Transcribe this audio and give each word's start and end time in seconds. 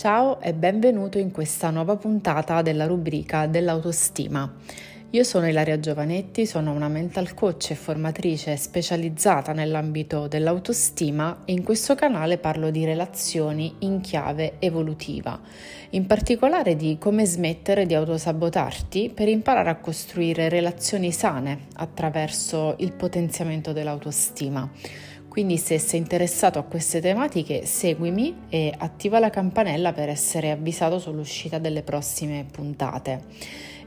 Ciao 0.00 0.40
e 0.40 0.54
benvenuto 0.54 1.18
in 1.18 1.30
questa 1.30 1.68
nuova 1.68 1.94
puntata 1.96 2.62
della 2.62 2.86
rubrica 2.86 3.46
dell'autostima. 3.46 4.50
Io 5.10 5.22
sono 5.24 5.46
Ilaria 5.46 5.78
Giovanetti, 5.78 6.46
sono 6.46 6.72
una 6.72 6.88
mental 6.88 7.34
coach 7.34 7.72
e 7.72 7.74
formatrice 7.74 8.56
specializzata 8.56 9.52
nell'ambito 9.52 10.26
dell'autostima 10.26 11.42
e 11.44 11.52
in 11.52 11.62
questo 11.62 11.94
canale 11.96 12.38
parlo 12.38 12.70
di 12.70 12.86
relazioni 12.86 13.74
in 13.80 14.00
chiave 14.00 14.54
evolutiva, 14.58 15.38
in 15.90 16.06
particolare 16.06 16.76
di 16.76 16.96
come 16.98 17.26
smettere 17.26 17.84
di 17.84 17.92
autosabotarti 17.92 19.12
per 19.14 19.28
imparare 19.28 19.68
a 19.68 19.80
costruire 19.80 20.48
relazioni 20.48 21.12
sane 21.12 21.66
attraverso 21.74 22.74
il 22.78 22.92
potenziamento 22.92 23.74
dell'autostima. 23.74 24.66
Quindi 25.30 25.58
se 25.58 25.78
sei 25.78 26.00
interessato 26.00 26.58
a 26.58 26.64
queste 26.64 27.00
tematiche 27.00 27.64
seguimi 27.64 28.46
e 28.48 28.74
attiva 28.76 29.20
la 29.20 29.30
campanella 29.30 29.92
per 29.92 30.08
essere 30.08 30.50
avvisato 30.50 30.98
sull'uscita 30.98 31.58
delle 31.58 31.84
prossime 31.84 32.44
puntate. 32.50 33.22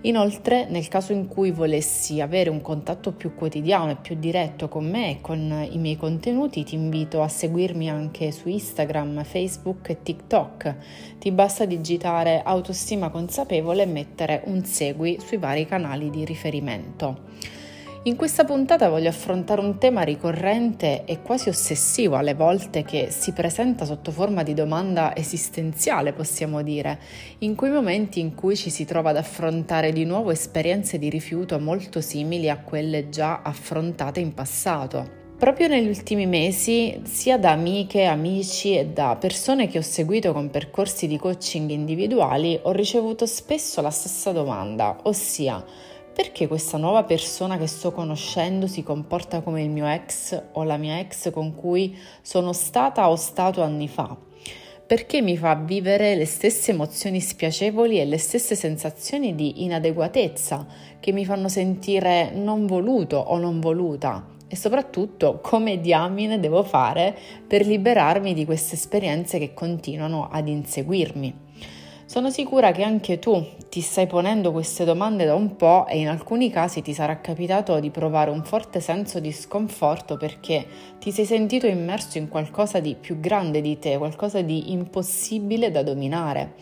Inoltre, 0.03 0.67
nel 0.69 0.87
caso 0.87 1.11
in 1.11 1.27
cui 1.27 1.51
volessi 1.51 2.21
avere 2.21 2.49
un 2.49 2.61
contatto 2.61 3.11
più 3.11 3.35
quotidiano 3.35 3.91
e 3.91 3.97
più 3.97 4.15
diretto 4.15 4.69
con 4.69 4.89
me 4.89 5.11
e 5.11 5.21
con 5.21 5.67
i 5.69 5.77
miei 5.77 5.97
contenuti, 5.97 6.63
ti 6.63 6.75
invito 6.75 7.21
a 7.21 7.27
seguirmi 7.27 7.89
anche 7.89 8.31
su 8.31 8.47
Instagram, 8.47 9.25
Facebook 9.25 9.89
e 9.89 10.01
TikTok. 10.01 10.75
Ti 11.19 11.31
basta 11.31 11.65
digitare 11.65 12.41
autostima 12.41 13.09
consapevole 13.09 13.83
e 13.83 13.87
mettere 13.87 14.43
un 14.45 14.63
segui 14.63 15.19
sui 15.19 15.37
vari 15.37 15.65
canali 15.65 16.09
di 16.09 16.23
riferimento. 16.23 17.62
In 18.05 18.17
questa 18.17 18.43
puntata 18.43 18.89
voglio 18.89 19.07
affrontare 19.07 19.61
un 19.61 19.77
tema 19.77 20.01
ricorrente 20.01 21.05
e 21.05 21.21
quasi 21.21 21.47
ossessivo 21.47 22.17
alle 22.17 22.33
volte 22.33 22.83
che 22.83 23.07
si 23.11 23.31
presenta 23.31 23.85
sotto 23.85 24.11
forma 24.11 24.43
di 24.43 24.53
domanda 24.53 25.15
esistenziale, 25.15 26.11
possiamo 26.11 26.61
dire, 26.63 26.99
in 27.39 27.55
quei 27.55 27.71
momenti 27.71 28.19
in 28.19 28.35
cui 28.35 28.57
ci 28.57 28.69
si 28.69 28.83
trova 28.83 29.11
ad 29.11 29.15
affrontare 29.15 29.93
di 29.93 30.03
nuovo 30.03 30.31
esperienze 30.31 30.99
di 30.99 31.09
rifiuto 31.09 31.57
molto 31.59 32.01
simili 32.01 32.49
a 32.49 32.57
quelle 32.57 33.07
già 33.07 33.41
affrontate 33.41 34.19
in 34.19 34.33
passato. 34.33 35.21
Proprio 35.39 35.69
negli 35.69 35.87
ultimi 35.87 36.25
mesi, 36.25 37.01
sia 37.03 37.37
da 37.37 37.51
amiche, 37.51 38.03
amici 38.03 38.77
e 38.77 38.87
da 38.87 39.15
persone 39.17 39.67
che 39.67 39.77
ho 39.77 39.81
seguito 39.81 40.33
con 40.33 40.49
percorsi 40.49 41.07
di 41.07 41.17
coaching 41.17 41.69
individuali, 41.69 42.59
ho 42.63 42.71
ricevuto 42.71 43.25
spesso 43.25 43.79
la 43.79 43.91
stessa 43.91 44.33
domanda, 44.33 44.99
ossia 45.03 45.91
perché 46.13 46.47
questa 46.47 46.77
nuova 46.77 47.03
persona 47.03 47.57
che 47.57 47.65
sto 47.65 47.91
conoscendo 47.91 48.67
si 48.67 48.83
comporta 48.83 49.41
come 49.41 49.63
il 49.63 49.69
mio 49.69 49.87
ex 49.87 50.39
o 50.51 50.63
la 50.63 50.77
mia 50.77 50.99
ex 50.99 51.31
con 51.31 51.55
cui 51.55 51.97
sono 52.21 52.53
stata 52.53 53.09
o 53.09 53.15
stato 53.15 53.63
anni 53.63 53.87
fa? 53.87 54.15
Perché 54.85 55.21
mi 55.23 55.35
fa 55.37 55.55
vivere 55.55 56.13
le 56.13 56.25
stesse 56.25 56.71
emozioni 56.71 57.19
spiacevoli 57.19 57.99
e 57.99 58.05
le 58.05 58.19
stesse 58.19 58.53
sensazioni 58.53 59.33
di 59.33 59.63
inadeguatezza 59.63 60.67
che 60.99 61.11
mi 61.11 61.25
fanno 61.25 61.47
sentire 61.47 62.29
non 62.31 62.67
voluto 62.67 63.17
o 63.17 63.39
non 63.39 63.59
voluta? 63.59 64.27
E 64.47 64.55
soprattutto 64.55 65.39
come 65.41 65.79
diamine 65.79 66.39
devo 66.39 66.61
fare 66.61 67.17
per 67.47 67.65
liberarmi 67.65 68.35
di 68.35 68.45
queste 68.45 68.75
esperienze 68.75 69.39
che 69.39 69.55
continuano 69.55 70.29
ad 70.31 70.47
inseguirmi? 70.47 71.42
Sono 72.05 72.29
sicura 72.29 72.73
che 72.73 72.83
anche 72.83 73.17
tu 73.17 73.43
ti 73.69 73.79
stai 73.79 74.07
ponendo 74.07 74.51
queste 74.51 74.83
domande 74.83 75.23
da 75.23 75.35
un 75.35 75.55
po' 75.55 75.87
e 75.87 75.99
in 75.99 76.09
alcuni 76.09 76.49
casi 76.51 76.81
ti 76.81 76.93
sarà 76.93 77.21
capitato 77.21 77.79
di 77.79 77.89
provare 77.91 78.29
un 78.29 78.43
forte 78.43 78.81
senso 78.81 79.21
di 79.21 79.31
sconforto 79.31 80.17
perché 80.17 80.65
ti 80.99 81.11
sei 81.11 81.25
sentito 81.25 81.65
immerso 81.65 82.17
in 82.17 82.27
qualcosa 82.27 82.81
di 82.81 82.95
più 82.99 83.21
grande 83.21 83.61
di 83.61 83.79
te, 83.79 83.97
qualcosa 83.97 84.41
di 84.41 84.73
impossibile 84.73 85.71
da 85.71 85.81
dominare. 85.81 86.55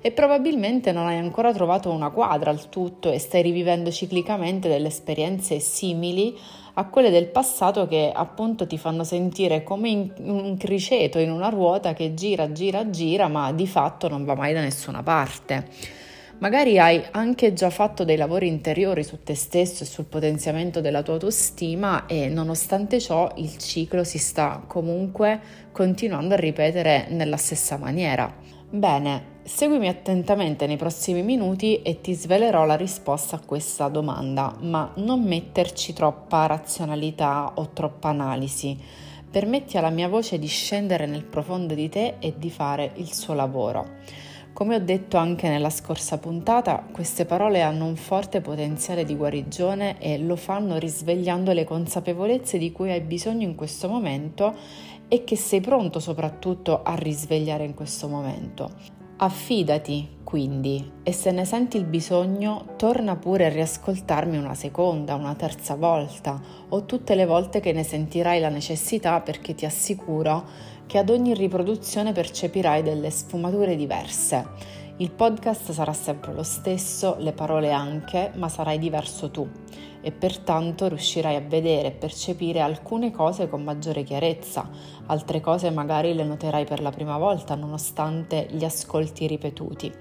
E 0.00 0.10
probabilmente 0.10 0.90
non 0.90 1.06
hai 1.06 1.16
ancora 1.16 1.52
trovato 1.52 1.90
una 1.90 2.10
quadra 2.10 2.50
al 2.50 2.68
tutto 2.68 3.10
e 3.10 3.18
stai 3.18 3.42
rivivendo 3.42 3.90
ciclicamente 3.92 4.68
delle 4.68 4.88
esperienze 4.88 5.60
simili 5.60 6.36
a 6.78 6.84
quelle 6.86 7.10
del 7.10 7.26
passato 7.26 7.88
che 7.88 8.12
appunto 8.14 8.64
ti 8.64 8.78
fanno 8.78 9.02
sentire 9.02 9.64
come 9.64 9.88
in 9.88 10.12
un 10.18 10.56
criceto 10.56 11.18
in 11.18 11.32
una 11.32 11.48
ruota 11.48 11.92
che 11.92 12.14
gira, 12.14 12.52
gira, 12.52 12.88
gira, 12.88 13.26
ma 13.26 13.52
di 13.52 13.66
fatto 13.66 14.08
non 14.08 14.24
va 14.24 14.36
mai 14.36 14.54
da 14.54 14.60
nessuna 14.60 15.02
parte. 15.02 15.66
Magari 16.38 16.78
hai 16.78 17.02
anche 17.10 17.52
già 17.52 17.68
fatto 17.68 18.04
dei 18.04 18.16
lavori 18.16 18.46
interiori 18.46 19.02
su 19.02 19.24
te 19.24 19.34
stesso 19.34 19.82
e 19.82 19.86
sul 19.86 20.04
potenziamento 20.04 20.80
della 20.80 21.02
tua 21.02 21.14
autostima 21.14 22.06
e 22.06 22.28
nonostante 22.28 23.00
ciò 23.00 23.28
il 23.38 23.58
ciclo 23.58 24.04
si 24.04 24.18
sta 24.18 24.62
comunque 24.64 25.40
continuando 25.72 26.34
a 26.34 26.38
ripetere 26.38 27.08
nella 27.10 27.36
stessa 27.36 27.76
maniera. 27.76 28.32
Bene, 28.70 29.37
Seguimi 29.48 29.88
attentamente 29.88 30.66
nei 30.66 30.76
prossimi 30.76 31.22
minuti 31.22 31.80
e 31.80 32.02
ti 32.02 32.12
svelerò 32.12 32.66
la 32.66 32.76
risposta 32.76 33.36
a 33.36 33.40
questa 33.40 33.88
domanda, 33.88 34.54
ma 34.60 34.92
non 34.96 35.22
metterci 35.22 35.94
troppa 35.94 36.44
razionalità 36.44 37.52
o 37.54 37.70
troppa 37.70 38.10
analisi. 38.10 38.78
Permetti 39.30 39.78
alla 39.78 39.88
mia 39.88 40.06
voce 40.06 40.38
di 40.38 40.46
scendere 40.46 41.06
nel 41.06 41.24
profondo 41.24 41.72
di 41.72 41.88
te 41.88 42.16
e 42.18 42.34
di 42.36 42.50
fare 42.50 42.92
il 42.96 43.10
suo 43.14 43.32
lavoro. 43.32 43.96
Come 44.52 44.76
ho 44.76 44.80
detto 44.80 45.16
anche 45.16 45.48
nella 45.48 45.70
scorsa 45.70 46.18
puntata, 46.18 46.84
queste 46.92 47.24
parole 47.24 47.62
hanno 47.62 47.86
un 47.86 47.96
forte 47.96 48.42
potenziale 48.42 49.06
di 49.06 49.16
guarigione 49.16 49.98
e 49.98 50.18
lo 50.18 50.36
fanno 50.36 50.76
risvegliando 50.76 51.52
le 51.52 51.64
consapevolezze 51.64 52.58
di 52.58 52.70
cui 52.70 52.90
hai 52.90 53.00
bisogno 53.00 53.46
in 53.46 53.54
questo 53.54 53.88
momento 53.88 54.54
e 55.08 55.24
che 55.24 55.36
sei 55.36 55.62
pronto 55.62 56.00
soprattutto 56.00 56.82
a 56.82 56.94
risvegliare 56.94 57.64
in 57.64 57.72
questo 57.72 58.08
momento. 58.08 58.97
Affidati 59.20 60.18
quindi 60.22 60.92
e 61.02 61.12
se 61.12 61.32
ne 61.32 61.44
senti 61.44 61.76
il 61.76 61.86
bisogno 61.86 62.74
torna 62.76 63.16
pure 63.16 63.46
a 63.46 63.48
riascoltarmi 63.48 64.36
una 64.36 64.54
seconda, 64.54 65.16
una 65.16 65.34
terza 65.34 65.74
volta 65.74 66.40
o 66.68 66.84
tutte 66.84 67.16
le 67.16 67.26
volte 67.26 67.58
che 67.58 67.72
ne 67.72 67.82
sentirai 67.82 68.38
la 68.38 68.48
necessità 68.48 69.20
perché 69.20 69.56
ti 69.56 69.66
assicuro 69.66 70.44
che 70.86 70.98
ad 70.98 71.10
ogni 71.10 71.34
riproduzione 71.34 72.12
percepirai 72.12 72.84
delle 72.84 73.10
sfumature 73.10 73.74
diverse. 73.74 74.46
Il 74.98 75.10
podcast 75.10 75.72
sarà 75.72 75.92
sempre 75.92 76.32
lo 76.32 76.44
stesso, 76.44 77.16
le 77.18 77.32
parole 77.32 77.72
anche, 77.72 78.30
ma 78.36 78.48
sarai 78.48 78.78
diverso 78.78 79.32
tu 79.32 79.48
e 80.08 80.10
pertanto 80.10 80.88
riuscirai 80.88 81.36
a 81.36 81.42
vedere 81.46 81.88
e 81.88 81.90
percepire 81.90 82.60
alcune 82.60 83.10
cose 83.10 83.46
con 83.46 83.62
maggiore 83.62 84.04
chiarezza, 84.04 84.66
altre 85.04 85.40
cose 85.40 85.68
magari 85.68 86.14
le 86.14 86.24
noterai 86.24 86.64
per 86.64 86.80
la 86.80 86.88
prima 86.88 87.18
volta 87.18 87.54
nonostante 87.54 88.46
gli 88.50 88.64
ascolti 88.64 89.26
ripetuti. 89.26 89.92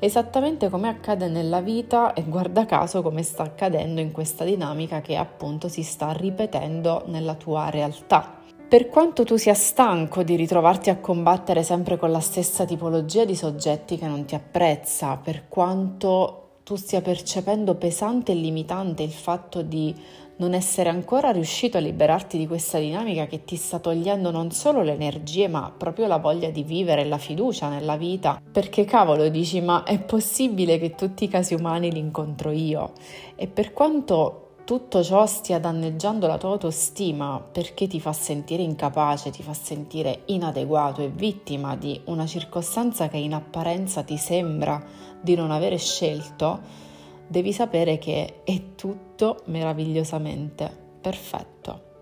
Esattamente 0.00 0.68
come 0.70 0.88
accade 0.88 1.28
nella 1.28 1.60
vita 1.60 2.14
e 2.14 2.24
guarda 2.24 2.66
caso 2.66 3.00
come 3.00 3.22
sta 3.22 3.44
accadendo 3.44 4.00
in 4.00 4.10
questa 4.10 4.42
dinamica 4.42 5.00
che 5.00 5.14
appunto 5.14 5.68
si 5.68 5.84
sta 5.84 6.10
ripetendo 6.10 7.04
nella 7.06 7.36
tua 7.36 7.70
realtà. 7.70 8.38
Per 8.68 8.88
quanto 8.88 9.22
tu 9.22 9.36
sia 9.36 9.54
stanco 9.54 10.24
di 10.24 10.34
ritrovarti 10.34 10.90
a 10.90 10.98
combattere 10.98 11.62
sempre 11.62 11.96
con 11.96 12.10
la 12.10 12.18
stessa 12.18 12.64
tipologia 12.64 13.24
di 13.24 13.36
soggetti 13.36 13.96
che 13.96 14.08
non 14.08 14.24
ti 14.24 14.34
apprezza, 14.34 15.16
per 15.16 15.46
quanto 15.46 16.43
tu 16.64 16.76
stia 16.76 17.02
percependo 17.02 17.74
pesante 17.74 18.32
e 18.32 18.36
limitante 18.36 19.02
il 19.02 19.12
fatto 19.12 19.60
di 19.60 19.94
non 20.36 20.54
essere 20.54 20.88
ancora 20.88 21.30
riuscito 21.30 21.76
a 21.76 21.80
liberarti 21.80 22.38
di 22.38 22.46
questa 22.46 22.78
dinamica 22.78 23.26
che 23.26 23.44
ti 23.44 23.56
sta 23.56 23.78
togliendo 23.78 24.30
non 24.30 24.50
solo 24.50 24.82
le 24.82 24.92
energie 24.92 25.46
ma 25.46 25.70
proprio 25.76 26.06
la 26.06 26.16
voglia 26.16 26.48
di 26.48 26.62
vivere 26.62 27.02
e 27.02 27.04
la 27.04 27.18
fiducia 27.18 27.68
nella 27.68 27.96
vita. 27.96 28.40
Perché 28.50 28.84
cavolo 28.84 29.28
dici 29.28 29.60
ma 29.60 29.82
è 29.82 30.00
possibile 30.00 30.78
che 30.78 30.94
tutti 30.94 31.24
i 31.24 31.28
casi 31.28 31.52
umani 31.52 31.92
li 31.92 31.98
incontro 31.98 32.50
io? 32.50 32.92
E 33.36 33.46
per 33.46 33.74
quanto 33.74 34.40
tutto 34.64 35.02
ciò 35.02 35.26
stia 35.26 35.58
danneggiando 35.58 36.26
la 36.26 36.38
tua 36.38 36.52
autostima 36.52 37.38
perché 37.38 37.86
ti 37.86 38.00
fa 38.00 38.14
sentire 38.14 38.62
incapace, 38.62 39.28
ti 39.30 39.42
fa 39.42 39.52
sentire 39.52 40.22
inadeguato 40.26 41.02
e 41.02 41.08
vittima 41.08 41.76
di 41.76 42.00
una 42.06 42.24
circostanza 42.24 43.08
che 43.08 43.18
in 43.18 43.34
apparenza 43.34 44.02
ti 44.02 44.16
sembra 44.16 45.12
di 45.24 45.34
non 45.34 45.50
avere 45.50 45.78
scelto, 45.78 46.60
devi 47.26 47.52
sapere 47.52 47.96
che 47.96 48.42
è 48.44 48.74
tutto 48.74 49.42
meravigliosamente 49.46 50.70
perfetto. 51.00 51.92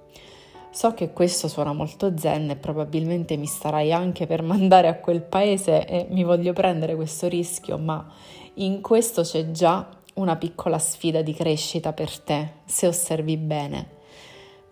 So 0.70 0.92
che 0.94 1.12
questo 1.12 1.48
suona 1.48 1.72
molto 1.72 2.16
zen 2.18 2.50
e 2.50 2.56
probabilmente 2.56 3.36
mi 3.36 3.46
starai 3.46 3.92
anche 3.92 4.26
per 4.26 4.42
mandare 4.42 4.88
a 4.88 4.98
quel 4.98 5.22
paese 5.22 5.86
e 5.86 6.06
mi 6.10 6.24
voglio 6.24 6.52
prendere 6.52 6.96
questo 6.96 7.28
rischio, 7.28 7.78
ma 7.78 8.10
in 8.54 8.80
questo 8.80 9.22
c'è 9.22 9.50
già 9.52 9.88
una 10.14 10.36
piccola 10.36 10.78
sfida 10.78 11.22
di 11.22 11.32
crescita 11.32 11.92
per 11.92 12.18
te, 12.18 12.52
se 12.64 12.86
osservi 12.86 13.36
bene. 13.36 14.00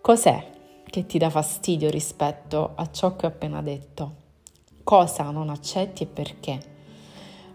Cos'è 0.01 0.49
che 0.83 1.05
ti 1.05 1.17
dà 1.17 1.29
fastidio 1.29 1.89
rispetto 1.89 2.73
a 2.75 2.91
ciò 2.91 3.15
che 3.15 3.27
ho 3.27 3.29
appena 3.29 3.61
detto? 3.61 4.15
Cosa 4.83 5.29
non 5.29 5.49
accetti 5.49 6.03
e 6.03 6.07
perché? 6.07 6.70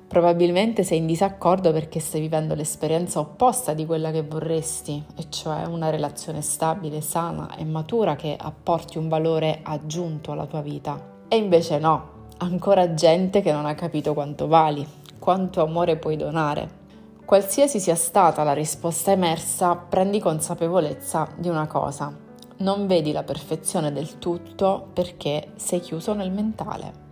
Probabilmente 0.08 0.85
sei 0.85 0.99
in 0.99 1.06
disaccordo 1.06 1.73
perché 1.73 1.99
stai 1.99 2.20
vivendo 2.20 2.55
l'esperienza 2.55 3.19
opposta 3.19 3.75
di 3.75 3.85
quella 3.85 4.12
che 4.12 4.23
vorresti, 4.23 5.05
e 5.17 5.26
cioè 5.31 5.64
una 5.64 5.91
relazione 5.91 6.43
stabile, 6.43 7.00
sana 7.00 7.56
e 7.56 7.64
matura 7.64 8.14
che 8.14 8.37
apporti 8.38 8.99
un 8.99 9.08
valore 9.08 9.61
aggiunto 9.62 10.31
alla 10.31 10.47
tua 10.47 10.61
vita. 10.61 11.14
E 11.26 11.37
invece 11.37 11.79
no, 11.79 12.29
ancora 12.38 12.94
gente 12.94 13.43
che 13.43 13.50
non 13.50 13.67
ha 13.67 13.75
capito 13.75 14.14
quanto 14.14 14.47
vali, 14.47 14.87
quanto 15.19 15.61
amore 15.61 15.97
puoi 15.97 16.17
donare. 16.17 16.85
Qualsiasi 17.25 17.81
sia 17.81 17.97
stata 17.97 18.44
la 18.44 18.52
risposta 18.52 19.11
emersa, 19.11 19.75
prendi 19.75 20.20
consapevolezza 20.20 21.29
di 21.37 21.49
una 21.49 21.67
cosa. 21.67 22.17
Non 22.59 22.87
vedi 22.87 23.11
la 23.11 23.25
perfezione 23.25 23.93
del 23.93 24.19
tutto 24.19 24.87
perché 24.93 25.49
sei 25.56 25.81
chiuso 25.81 26.14
nel 26.14 26.31
mentale. 26.31 27.06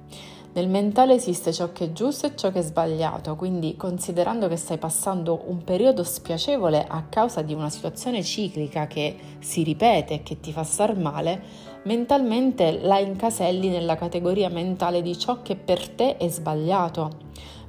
Nel 0.54 0.68
mentale 0.68 1.14
esiste 1.14 1.52
ciò 1.52 1.72
che 1.72 1.86
è 1.86 1.92
giusto 1.92 2.26
e 2.26 2.36
ciò 2.36 2.52
che 2.52 2.60
è 2.60 2.62
sbagliato, 2.62 3.34
quindi 3.34 3.74
considerando 3.76 4.46
che 4.46 4.54
stai 4.54 4.78
passando 4.78 5.42
un 5.46 5.64
periodo 5.64 6.04
spiacevole 6.04 6.86
a 6.86 7.02
causa 7.08 7.42
di 7.42 7.54
una 7.54 7.68
situazione 7.68 8.22
ciclica 8.22 8.86
che 8.86 9.16
si 9.40 9.64
ripete 9.64 10.14
e 10.14 10.22
che 10.22 10.38
ti 10.38 10.52
fa 10.52 10.62
star 10.62 10.96
male, 10.96 11.42
mentalmente 11.82 12.78
la 12.82 13.00
incaselli 13.00 13.68
nella 13.68 13.96
categoria 13.96 14.48
mentale 14.48 15.02
di 15.02 15.18
ciò 15.18 15.42
che 15.42 15.56
per 15.56 15.88
te 15.88 16.18
è 16.18 16.28
sbagliato 16.28 17.22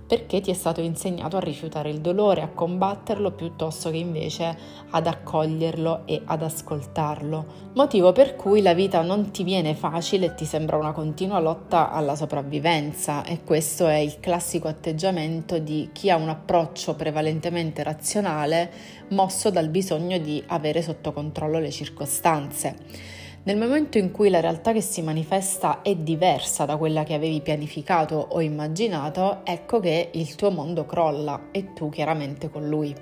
perché 0.08 0.40
ti 0.40 0.52
è 0.52 0.54
stato 0.54 0.82
insegnato 0.82 1.38
a 1.38 1.40
rifiutare 1.40 1.90
il 1.90 2.00
dolore, 2.00 2.42
a 2.42 2.50
combatterlo 2.50 3.32
piuttosto 3.32 3.90
che 3.90 3.98
invece 3.98 4.58
ad 4.92 5.08
accoglierlo 5.08 6.06
e 6.06 6.22
ad 6.26 6.44
ascoltarlo. 6.44 7.64
Motivo 7.74 8.12
per 8.12 8.36
cui 8.36 8.62
la 8.62 8.74
vita 8.74 9.02
non 9.02 9.32
ti 9.32 9.44
viene 9.44 9.74
facile 9.74 10.28
e 10.28 10.36
ti 10.36 10.46
sembra 10.46 10.78
una 10.78 10.92
continua 10.92 11.40
lotta 11.40 11.92
alla 11.92 12.16
sopravvivenza 12.16 13.24
e 13.24 13.44
questo 13.44 13.88
è 13.88 13.98
il 13.98 14.20
classico 14.20 14.68
atteggiamento 14.68 15.58
di 15.58 15.90
chi 15.92 16.10
ha 16.10 16.16
un 16.16 16.30
approccio 16.30 16.96
prevalentemente 16.96 17.84
razionale 17.84 18.72
mosso 19.10 19.50
dal 19.50 19.70
bisogno 19.70 20.18
di 20.18 20.44
avere 20.48 20.82
sotto 20.82 21.12
controllo 21.12 21.60
le 21.60 21.72
circostanze. 21.72 23.15
Nel 23.46 23.58
momento 23.58 24.00
in 24.00 24.10
cui 24.10 24.32
la 24.32 24.40
realtà 24.40 24.74
che 24.74 24.82
si 24.82 25.04
manifesta 25.04 25.84
è 25.84 25.96
diversa 25.96 26.66
da 26.66 26.78
quella 26.78 27.04
che 27.04 27.14
avevi 27.14 27.42
pianificato 27.42 28.16
o 28.32 28.42
immaginato, 28.42 29.42
ecco 29.44 29.80
che 29.80 30.10
il 30.14 30.34
tuo 30.34 30.50
mondo 30.50 30.88
crolla 30.88 31.50
e 31.52 31.74
tu 31.74 31.90
chiaramente 31.90 32.50
con 32.50 32.68
lui. 32.68 32.96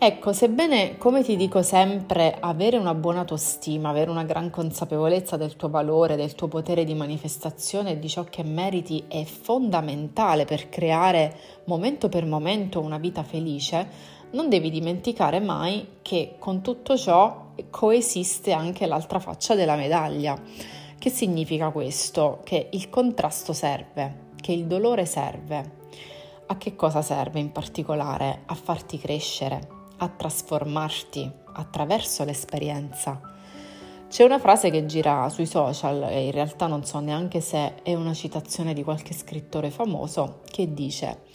Ecco, 0.00 0.34
sebbene, 0.34 0.98
come 0.98 1.22
ti 1.22 1.34
dico 1.34 1.62
sempre, 1.62 2.36
avere 2.38 2.76
una 2.76 2.92
buona 2.92 3.20
autostima, 3.20 3.88
avere 3.88 4.10
una 4.10 4.24
gran 4.24 4.50
consapevolezza 4.50 5.38
del 5.38 5.56
tuo 5.56 5.70
valore, 5.70 6.16
del 6.16 6.34
tuo 6.34 6.48
potere 6.48 6.84
di 6.84 6.92
manifestazione 6.92 7.92
e 7.92 7.98
di 7.98 8.08
ciò 8.10 8.24
che 8.24 8.44
meriti 8.44 9.04
è 9.08 9.24
fondamentale 9.24 10.44
per 10.44 10.68
creare 10.68 11.34
momento 11.64 12.10
per 12.10 12.26
momento 12.26 12.80
una 12.80 12.98
vita 12.98 13.22
felice, 13.22 13.88
non 14.32 14.50
devi 14.50 14.68
dimenticare 14.68 15.40
mai 15.40 15.94
che 16.02 16.34
con 16.38 16.60
tutto 16.60 16.98
ciò 16.98 17.46
coesiste 17.70 18.52
anche 18.52 18.86
l'altra 18.86 19.18
faccia 19.18 19.54
della 19.54 19.76
medaglia. 19.76 20.40
Che 20.98 21.10
significa 21.10 21.70
questo? 21.70 22.40
Che 22.44 22.68
il 22.72 22.88
contrasto 22.88 23.52
serve, 23.52 24.30
che 24.40 24.52
il 24.52 24.66
dolore 24.66 25.06
serve. 25.06 25.76
A 26.46 26.56
che 26.56 26.74
cosa 26.74 27.02
serve 27.02 27.38
in 27.38 27.52
particolare? 27.52 28.42
A 28.46 28.54
farti 28.54 28.98
crescere, 28.98 29.68
a 29.98 30.08
trasformarti 30.08 31.30
attraverso 31.52 32.24
l'esperienza. 32.24 33.20
C'è 34.08 34.24
una 34.24 34.38
frase 34.38 34.70
che 34.70 34.86
gira 34.86 35.28
sui 35.28 35.46
social 35.46 36.04
e 36.04 36.26
in 36.26 36.32
realtà 36.32 36.66
non 36.66 36.84
so 36.84 36.98
neanche 36.98 37.40
se 37.40 37.82
è 37.82 37.94
una 37.94 38.14
citazione 38.14 38.72
di 38.72 38.82
qualche 38.82 39.12
scrittore 39.12 39.70
famoso 39.70 40.40
che 40.50 40.72
dice 40.72 41.26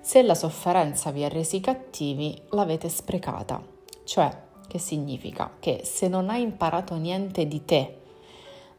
se 0.00 0.22
la 0.22 0.34
sofferenza 0.34 1.10
vi 1.10 1.24
ha 1.24 1.28
resi 1.28 1.60
cattivi 1.60 2.40
l'avete 2.50 2.88
sprecata, 2.88 3.62
cioè 4.04 4.30
che 4.70 4.78
significa 4.78 5.50
che 5.58 5.80
se 5.82 6.06
non 6.06 6.30
hai 6.30 6.42
imparato 6.42 6.94
niente 6.94 7.48
di 7.48 7.64
te 7.64 7.98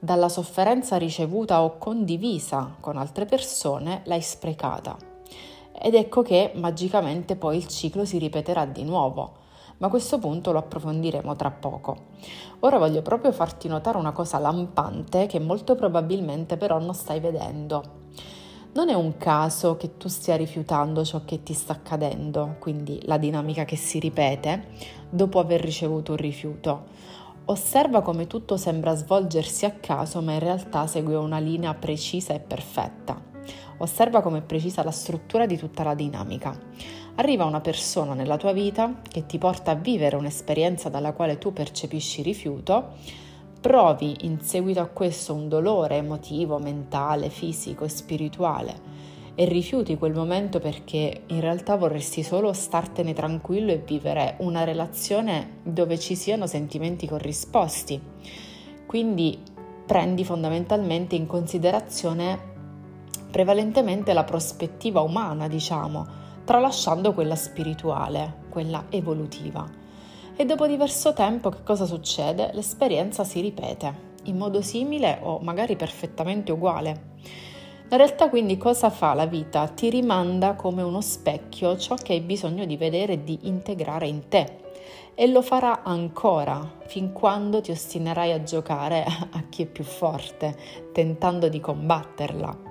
dalla 0.03 0.29
sofferenza 0.29 0.97
ricevuta 0.97 1.61
o 1.61 1.77
condivisa 1.77 2.75
con 2.79 2.97
altre 2.97 3.25
persone, 3.25 4.01
l'hai 4.05 4.21
sprecata. 4.21 4.97
Ed 5.79 5.93
ecco 5.93 6.23
che 6.23 6.53
magicamente 6.55 7.35
poi 7.35 7.57
il 7.57 7.67
ciclo 7.67 8.03
si 8.03 8.17
ripeterà 8.17 8.65
di 8.65 8.83
nuovo. 8.83 9.33
Ma 9.77 9.89
questo 9.89 10.17
punto 10.17 10.51
lo 10.51 10.57
approfondiremo 10.57 11.35
tra 11.35 11.51
poco. 11.51 11.97
Ora 12.61 12.79
voglio 12.79 13.03
proprio 13.03 13.31
farti 13.31 13.67
notare 13.67 13.97
una 13.99 14.11
cosa 14.11 14.39
lampante 14.39 15.27
che 15.27 15.39
molto 15.39 15.75
probabilmente 15.75 16.57
però 16.57 16.79
non 16.79 16.95
stai 16.95 17.19
vedendo. 17.19 17.99
Non 18.73 18.87
è 18.87 18.93
un 18.93 19.17
caso 19.17 19.75
che 19.75 19.97
tu 19.97 20.07
stia 20.07 20.37
rifiutando 20.37 21.03
ciò 21.03 21.25
che 21.25 21.43
ti 21.43 21.51
sta 21.53 21.73
accadendo, 21.73 22.55
quindi 22.57 23.01
la 23.03 23.17
dinamica 23.17 23.65
che 23.65 23.75
si 23.75 23.99
ripete 23.99 24.67
dopo 25.09 25.39
aver 25.39 25.59
ricevuto 25.59 26.11
un 26.11 26.17
rifiuto. 26.17 26.85
Osserva 27.45 28.01
come 28.01 28.27
tutto 28.27 28.55
sembra 28.55 28.95
svolgersi 28.95 29.65
a 29.65 29.71
caso, 29.71 30.21
ma 30.21 30.31
in 30.31 30.39
realtà 30.39 30.87
segue 30.87 31.17
una 31.17 31.39
linea 31.39 31.73
precisa 31.73 32.33
e 32.33 32.39
perfetta. 32.39 33.21
Osserva 33.79 34.21
come 34.21 34.37
è 34.37 34.41
precisa 34.41 34.83
la 34.83 34.91
struttura 34.91 35.45
di 35.45 35.57
tutta 35.57 35.83
la 35.83 35.93
dinamica. 35.93 36.57
Arriva 37.15 37.43
una 37.43 37.59
persona 37.59 38.13
nella 38.13 38.37
tua 38.37 38.53
vita 38.53 39.01
che 39.05 39.25
ti 39.25 39.37
porta 39.37 39.71
a 39.71 39.75
vivere 39.75 40.15
un'esperienza 40.15 40.87
dalla 40.87 41.11
quale 41.11 41.37
tu 41.37 41.51
percepisci 41.51 42.21
rifiuto 42.21 42.93
provi 43.61 44.25
in 44.25 44.41
seguito 44.41 44.79
a 44.79 44.87
questo 44.87 45.35
un 45.35 45.47
dolore 45.47 45.97
emotivo, 45.97 46.57
mentale, 46.57 47.29
fisico 47.29 47.85
e 47.85 47.89
spirituale 47.89 48.89
e 49.35 49.45
rifiuti 49.45 49.97
quel 49.97 50.13
momento 50.13 50.59
perché 50.59 51.21
in 51.27 51.39
realtà 51.39 51.75
vorresti 51.75 52.23
solo 52.23 52.53
startene 52.53 53.13
tranquillo 53.13 53.71
e 53.71 53.77
vivere 53.77 54.35
una 54.39 54.63
relazione 54.63 55.59
dove 55.61 55.99
ci 55.99 56.15
siano 56.15 56.47
sentimenti 56.47 57.07
corrisposti. 57.07 58.01
Quindi 58.87 59.37
prendi 59.85 60.25
fondamentalmente 60.25 61.15
in 61.15 61.27
considerazione 61.27 62.49
prevalentemente 63.29 64.11
la 64.11 64.23
prospettiva 64.23 65.01
umana, 65.01 65.47
diciamo, 65.47 66.05
tralasciando 66.43 67.13
quella 67.13 67.35
spirituale, 67.35 68.37
quella 68.49 68.85
evolutiva 68.89 69.80
e 70.41 70.45
dopo 70.45 70.65
diverso 70.65 71.13
tempo 71.13 71.49
che 71.49 71.61
cosa 71.61 71.85
succede? 71.85 72.49
L'esperienza 72.53 73.23
si 73.23 73.41
ripete 73.41 74.09
in 74.23 74.37
modo 74.37 74.63
simile 74.63 75.19
o 75.21 75.37
magari 75.37 75.75
perfettamente 75.75 76.51
uguale. 76.51 77.09
La 77.89 77.97
realtà 77.97 78.27
quindi 78.27 78.57
cosa 78.57 78.89
fa 78.89 79.13
la 79.13 79.27
vita? 79.27 79.67
Ti 79.67 79.91
rimanda 79.91 80.55
come 80.55 80.81
uno 80.81 80.99
specchio 80.99 81.77
ciò 81.77 81.93
che 81.93 82.13
hai 82.13 82.21
bisogno 82.21 82.65
di 82.65 82.75
vedere 82.75 83.13
e 83.13 83.23
di 83.23 83.37
integrare 83.43 84.07
in 84.07 84.29
te 84.29 84.61
e 85.13 85.27
lo 85.27 85.43
farà 85.43 85.83
ancora 85.83 86.77
fin 86.87 87.11
quando 87.11 87.61
ti 87.61 87.69
ostinerai 87.69 88.31
a 88.31 88.41
giocare 88.41 89.05
a 89.05 89.43
chi 89.47 89.61
è 89.61 89.65
più 89.67 89.83
forte, 89.83 90.57
tentando 90.91 91.49
di 91.49 91.59
combatterla. 91.59 92.69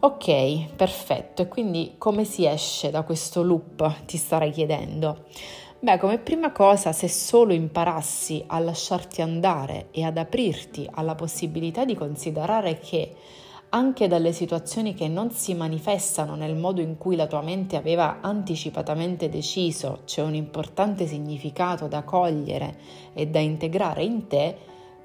Ok, 0.00 0.74
perfetto. 0.76 1.42
E 1.42 1.48
quindi 1.48 1.96
come 1.98 2.22
si 2.22 2.46
esce 2.46 2.90
da 2.90 3.02
questo 3.02 3.42
loop? 3.42 4.04
Ti 4.04 4.16
starai 4.16 4.52
chiedendo. 4.52 5.24
Beh, 5.80 5.96
come 5.96 6.18
prima 6.18 6.50
cosa, 6.50 6.92
se 6.92 7.06
solo 7.06 7.52
imparassi 7.52 8.42
a 8.48 8.58
lasciarti 8.58 9.22
andare 9.22 9.90
e 9.92 10.02
ad 10.02 10.18
aprirti 10.18 10.88
alla 10.90 11.14
possibilità 11.14 11.84
di 11.84 11.94
considerare 11.94 12.80
che 12.80 13.14
anche 13.68 14.08
dalle 14.08 14.32
situazioni 14.32 14.92
che 14.94 15.06
non 15.06 15.30
si 15.30 15.54
manifestano 15.54 16.34
nel 16.34 16.56
modo 16.56 16.80
in 16.80 16.98
cui 16.98 17.14
la 17.14 17.28
tua 17.28 17.42
mente 17.42 17.76
aveva 17.76 18.18
anticipatamente 18.22 19.28
deciso, 19.28 20.00
c'è 20.04 20.20
un 20.20 20.34
importante 20.34 21.06
significato 21.06 21.86
da 21.86 22.02
cogliere 22.02 22.76
e 23.12 23.28
da 23.28 23.38
integrare 23.38 24.02
in 24.02 24.26
te, 24.26 24.56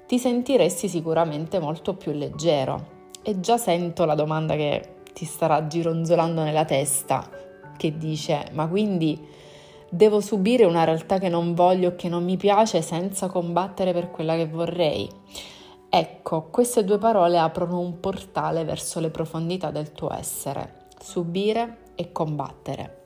ti 0.08 0.18
sentiresti 0.18 0.88
sicuramente 0.88 1.60
molto 1.60 1.94
più 1.94 2.10
leggero. 2.10 3.12
E 3.22 3.38
già 3.38 3.58
sento 3.58 4.04
la 4.04 4.16
domanda 4.16 4.56
che 4.56 5.02
ti 5.12 5.24
starà 5.24 5.68
gironzolando 5.68 6.42
nella 6.42 6.64
testa, 6.64 7.30
che 7.76 7.96
dice, 7.96 8.48
ma 8.54 8.66
quindi 8.66 9.42
devo 9.88 10.20
subire 10.20 10.64
una 10.64 10.84
realtà 10.84 11.18
che 11.18 11.28
non 11.28 11.54
voglio 11.54 11.90
e 11.90 11.96
che 11.96 12.08
non 12.08 12.24
mi 12.24 12.36
piace 12.36 12.82
senza 12.82 13.28
combattere 13.28 13.92
per 13.92 14.10
quella 14.10 14.36
che 14.36 14.46
vorrei. 14.46 15.08
Ecco, 15.88 16.48
queste 16.50 16.84
due 16.84 16.98
parole 16.98 17.38
aprono 17.38 17.78
un 17.78 18.00
portale 18.00 18.64
verso 18.64 18.98
le 18.98 19.10
profondità 19.10 19.70
del 19.70 19.92
tuo 19.92 20.12
essere, 20.12 20.86
subire 20.98 21.92
e 21.94 22.10
combattere. 22.10 23.02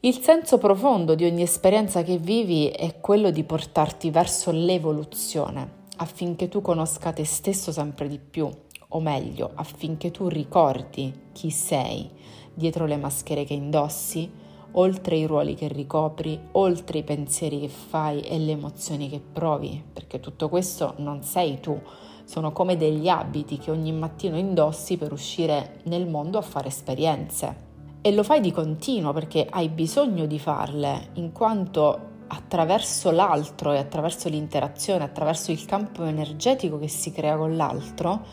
Il 0.00 0.20
senso 0.20 0.58
profondo 0.58 1.14
di 1.14 1.24
ogni 1.24 1.42
esperienza 1.42 2.02
che 2.02 2.18
vivi 2.18 2.68
è 2.68 3.00
quello 3.00 3.30
di 3.30 3.44
portarti 3.44 4.10
verso 4.10 4.50
l'evoluzione, 4.52 5.84
affinché 5.96 6.48
tu 6.48 6.60
conosca 6.60 7.12
te 7.12 7.24
stesso 7.24 7.72
sempre 7.72 8.06
di 8.06 8.18
più, 8.18 8.48
o 8.88 9.00
meglio, 9.00 9.52
affinché 9.54 10.10
tu 10.10 10.28
ricordi 10.28 11.12
chi 11.32 11.50
sei 11.50 12.10
dietro 12.52 12.86
le 12.86 12.96
maschere 12.96 13.44
che 13.44 13.54
indossi, 13.54 14.30
oltre 14.78 15.16
i 15.16 15.26
ruoli 15.26 15.54
che 15.54 15.68
ricopri, 15.68 16.38
oltre 16.52 16.98
i 16.98 17.02
pensieri 17.02 17.60
che 17.60 17.68
fai 17.68 18.20
e 18.20 18.38
le 18.38 18.52
emozioni 18.52 19.08
che 19.08 19.20
provi, 19.20 19.82
perché 19.92 20.20
tutto 20.20 20.48
questo 20.48 20.94
non 20.98 21.22
sei 21.22 21.60
tu, 21.60 21.80
sono 22.24 22.52
come 22.52 22.76
degli 22.76 23.08
abiti 23.08 23.58
che 23.58 23.70
ogni 23.70 23.92
mattino 23.92 24.36
indossi 24.36 24.96
per 24.96 25.12
uscire 25.12 25.80
nel 25.84 26.08
mondo 26.08 26.38
a 26.38 26.42
fare 26.42 26.68
esperienze. 26.68 27.64
E 28.00 28.12
lo 28.12 28.22
fai 28.22 28.40
di 28.40 28.52
continuo 28.52 29.12
perché 29.12 29.46
hai 29.48 29.68
bisogno 29.68 30.26
di 30.26 30.38
farle, 30.38 31.08
in 31.14 31.32
quanto 31.32 32.14
attraverso 32.28 33.10
l'altro 33.10 33.72
e 33.72 33.78
attraverso 33.78 34.28
l'interazione, 34.28 35.04
attraverso 35.04 35.52
il 35.52 35.64
campo 35.64 36.04
energetico 36.04 36.78
che 36.78 36.88
si 36.88 37.12
crea 37.12 37.36
con 37.36 37.56
l'altro, 37.56 38.24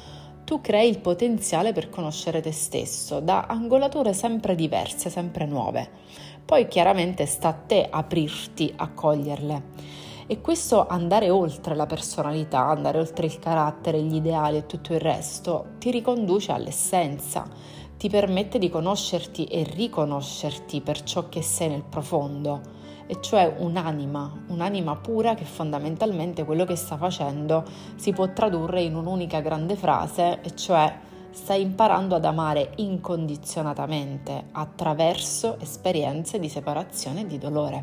tu 0.43 0.59
crei 0.59 0.89
il 0.89 0.99
potenziale 0.99 1.71
per 1.71 1.89
conoscere 1.89 2.41
te 2.41 2.51
stesso 2.51 3.19
da 3.19 3.45
angolature 3.47 4.13
sempre 4.13 4.55
diverse, 4.55 5.09
sempre 5.09 5.45
nuove. 5.45 5.89
Poi 6.45 6.67
chiaramente 6.67 7.25
sta 7.25 7.49
a 7.49 7.53
te 7.53 7.87
aprirti 7.89 8.73
a 8.75 8.89
coglierle. 8.89 9.63
E 10.27 10.41
questo 10.41 10.87
andare 10.87 11.29
oltre 11.29 11.75
la 11.75 11.85
personalità, 11.85 12.65
andare 12.67 12.99
oltre 12.99 13.25
il 13.25 13.39
carattere, 13.39 14.01
gli 14.01 14.15
ideali 14.15 14.57
e 14.57 14.65
tutto 14.65 14.93
il 14.93 14.99
resto, 14.99 15.73
ti 15.79 15.91
riconduce 15.91 16.51
all'essenza, 16.51 17.45
ti 17.97 18.09
permette 18.09 18.57
di 18.57 18.69
conoscerti 18.69 19.45
e 19.45 19.63
riconoscerti 19.63 20.81
per 20.81 21.03
ciò 21.03 21.27
che 21.29 21.41
sei 21.41 21.69
nel 21.69 21.83
profondo 21.83 22.81
e 23.05 23.17
cioè 23.21 23.55
un'anima, 23.57 24.45
un'anima 24.47 24.95
pura 24.95 25.35
che 25.35 25.43
fondamentalmente 25.43 26.45
quello 26.45 26.65
che 26.65 26.75
sta 26.75 26.97
facendo 26.97 27.63
si 27.95 28.11
può 28.13 28.31
tradurre 28.31 28.81
in 28.81 28.95
un'unica 28.95 29.41
grande 29.41 29.75
frase, 29.75 30.39
e 30.41 30.55
cioè 30.55 31.11
stai 31.33 31.61
imparando 31.61 32.15
ad 32.15 32.25
amare 32.25 32.71
incondizionatamente 32.77 34.45
attraverso 34.51 35.59
esperienze 35.59 36.39
di 36.39 36.47
separazione 36.47 37.21
e 37.21 37.27
di 37.27 37.37
dolore. 37.37 37.81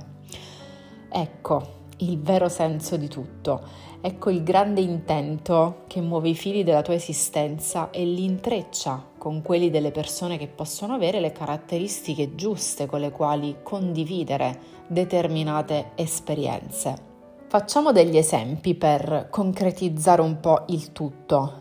Ecco 1.10 1.78
il 1.98 2.18
vero 2.20 2.48
senso 2.48 2.96
di 2.96 3.08
tutto. 3.08 3.88
Ecco 4.00 4.30
il 4.30 4.42
grande 4.42 4.80
intento 4.80 5.82
che 5.86 6.00
muove 6.00 6.30
i 6.30 6.34
fili 6.34 6.62
della 6.62 6.80
tua 6.80 6.94
esistenza 6.94 7.90
e 7.90 8.04
li 8.04 8.24
intreccia 8.24 9.04
con 9.18 9.42
quelli 9.42 9.68
delle 9.68 9.90
persone 9.90 10.38
che 10.38 10.46
possono 10.46 10.94
avere 10.94 11.20
le 11.20 11.32
caratteristiche 11.32 12.34
giuste 12.34 12.86
con 12.86 13.00
le 13.00 13.10
quali 13.10 13.56
condividere 13.62 14.58
determinate 14.86 15.90
esperienze. 15.96 17.08
Facciamo 17.48 17.92
degli 17.92 18.16
esempi 18.16 18.74
per 18.74 19.26
concretizzare 19.28 20.22
un 20.22 20.40
po' 20.40 20.62
il 20.68 20.92
tutto. 20.92 21.59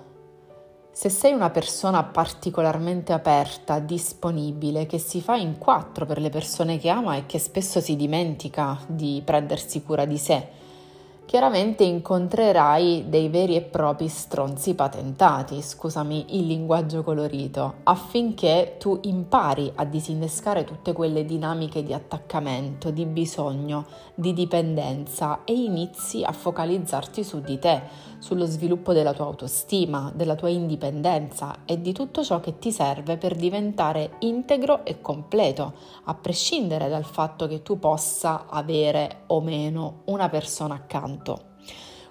Se 0.92 1.10
sei 1.10 1.32
una 1.34 1.50
persona 1.50 2.04
particolarmente 2.04 3.14
aperta, 3.14 3.80
disponibile, 3.80 4.86
che 4.86 4.98
si 4.98 5.22
fa 5.22 5.36
in 5.36 5.58
quattro 5.58 6.06
per 6.06 6.20
le 6.20 6.30
persone 6.30 6.78
che 6.78 6.90
ama 6.90 7.16
e 7.16 7.26
che 7.26 7.40
spesso 7.40 7.80
si 7.80 7.96
dimentica 7.96 8.78
di 8.86 9.22
prendersi 9.24 9.82
cura 9.84 10.04
di 10.04 10.18
sé, 10.18 10.48
chiaramente 11.30 11.84
incontrerai 11.84 13.06
dei 13.08 13.30
veri 13.30 13.56
e 13.56 13.62
propri 13.62 14.08
stronzi 14.08 14.74
patentati, 14.74 15.62
scusami 15.62 16.38
il 16.38 16.48
linguaggio 16.48 17.04
colorito, 17.04 17.76
affinché 17.84 18.78
tu 18.80 18.98
impari 19.04 19.72
a 19.76 19.86
disinnescare 19.86 20.64
tutte 20.64 20.92
quelle 20.92 21.26
dinamiche 21.26 21.84
di 21.84 21.94
attaccamento, 21.94 22.90
di 22.90 23.06
bisogno, 23.06 23.86
di 24.16 24.34
dipendenza 24.34 25.42
e 25.46 25.54
inizi 25.54 26.24
a 26.24 26.32
focalizzarti 26.32 27.24
su 27.24 27.40
di 27.42 27.60
te, 27.60 28.08
sullo 28.20 28.46
sviluppo 28.46 28.94
della 28.94 29.14
tua 29.14 29.26
autostima, 29.26 30.12
della 30.14 30.36
tua 30.36 30.50
indipendenza 30.50 31.60
e 31.66 31.82
di 31.82 31.94
tutto 31.94 32.24
ciò 32.24 32.40
che 32.40 32.60
ti 32.60 32.72
serve 32.72 33.18
per 33.18 33.36
diventare 33.36 34.18
integro 34.20 34.86
e 34.86 35.02
completo, 35.02 35.74
a 36.04 36.14
prescindere 36.14 36.90
dal 36.90 37.06
fatto 37.06 37.48
che 37.48 37.64
tu 37.64 37.80
possa 37.80 38.46
avere 38.48 39.24
o 39.28 39.42
meno 39.42 40.02
una 40.06 40.30
persona 40.30 40.76
accanto. 40.76 41.48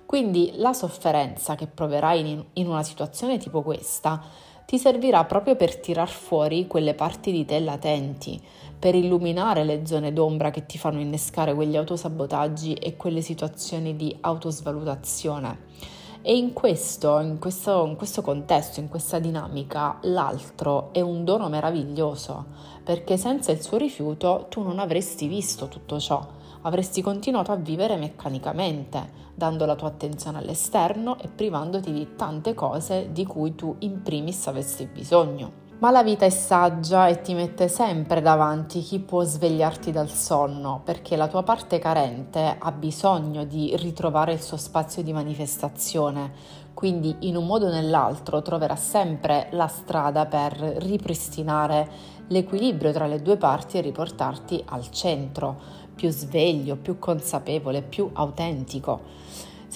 Quindi 0.06 0.52
la 0.56 0.72
sofferenza 0.72 1.54
che 1.54 1.66
proverai 1.66 2.46
in 2.54 2.66
una 2.66 2.82
situazione 2.82 3.36
tipo 3.36 3.62
questa 3.62 4.22
ti 4.64 4.78
servirà 4.78 5.24
proprio 5.24 5.56
per 5.56 5.78
tirar 5.80 6.08
fuori 6.08 6.66
quelle 6.66 6.92
parti 6.92 7.32
di 7.32 7.44
te 7.44 7.58
latenti, 7.58 8.38
per 8.78 8.94
illuminare 8.94 9.64
le 9.64 9.86
zone 9.86 10.12
d'ombra 10.12 10.50
che 10.50 10.66
ti 10.66 10.76
fanno 10.76 11.00
innescare 11.00 11.54
quegli 11.54 11.76
autosabotaggi 11.76 12.74
e 12.74 12.94
quelle 12.96 13.22
situazioni 13.22 13.96
di 13.96 14.14
autosvalutazione. 14.20 15.97
E 16.28 16.36
in 16.36 16.52
questo, 16.52 17.20
in 17.20 17.38
questo, 17.38 17.86
in 17.86 17.96
questo 17.96 18.20
contesto, 18.20 18.80
in 18.80 18.90
questa 18.90 19.18
dinamica, 19.18 19.96
l'altro 20.02 20.90
è 20.92 21.00
un 21.00 21.24
dono 21.24 21.48
meraviglioso, 21.48 22.44
perché 22.84 23.16
senza 23.16 23.50
il 23.50 23.62
suo 23.62 23.78
rifiuto 23.78 24.44
tu 24.50 24.60
non 24.60 24.78
avresti 24.78 25.26
visto 25.26 25.68
tutto 25.68 25.98
ciò 25.98 26.36
avresti 26.62 27.00
continuato 27.00 27.52
a 27.52 27.56
vivere 27.56 27.96
meccanicamente, 27.96 29.26
dando 29.34 29.64
la 29.64 29.74
tua 29.74 29.88
attenzione 29.88 30.36
all'esterno 30.36 31.18
e 31.18 31.28
privandoti 31.28 31.92
di 31.92 32.14
tante 32.14 32.52
cose 32.52 33.08
di 33.10 33.24
cui 33.24 33.54
tu 33.54 33.76
in 33.78 34.02
primis 34.02 34.48
avessi 34.48 34.84
bisogno. 34.86 35.67
Ma 35.80 35.92
la 35.92 36.02
vita 36.02 36.24
è 36.24 36.30
saggia 36.30 37.06
e 37.06 37.20
ti 37.20 37.34
mette 37.34 37.68
sempre 37.68 38.20
davanti 38.20 38.80
chi 38.80 38.98
può 38.98 39.22
svegliarti 39.22 39.92
dal 39.92 40.10
sonno, 40.10 40.80
perché 40.82 41.14
la 41.14 41.28
tua 41.28 41.44
parte 41.44 41.78
carente 41.78 42.56
ha 42.58 42.72
bisogno 42.72 43.44
di 43.44 43.76
ritrovare 43.76 44.32
il 44.32 44.42
suo 44.42 44.56
spazio 44.56 45.04
di 45.04 45.12
manifestazione, 45.12 46.32
quindi 46.74 47.14
in 47.20 47.36
un 47.36 47.46
modo 47.46 47.66
o 47.66 47.70
nell'altro 47.70 48.42
troverà 48.42 48.74
sempre 48.74 49.50
la 49.52 49.68
strada 49.68 50.26
per 50.26 50.52
ripristinare 50.58 51.88
l'equilibrio 52.26 52.90
tra 52.90 53.06
le 53.06 53.22
due 53.22 53.36
parti 53.36 53.78
e 53.78 53.82
riportarti 53.82 54.60
al 54.66 54.90
centro, 54.90 55.60
più 55.94 56.10
sveglio, 56.10 56.74
più 56.74 56.98
consapevole, 56.98 57.82
più 57.82 58.10
autentico. 58.14 59.00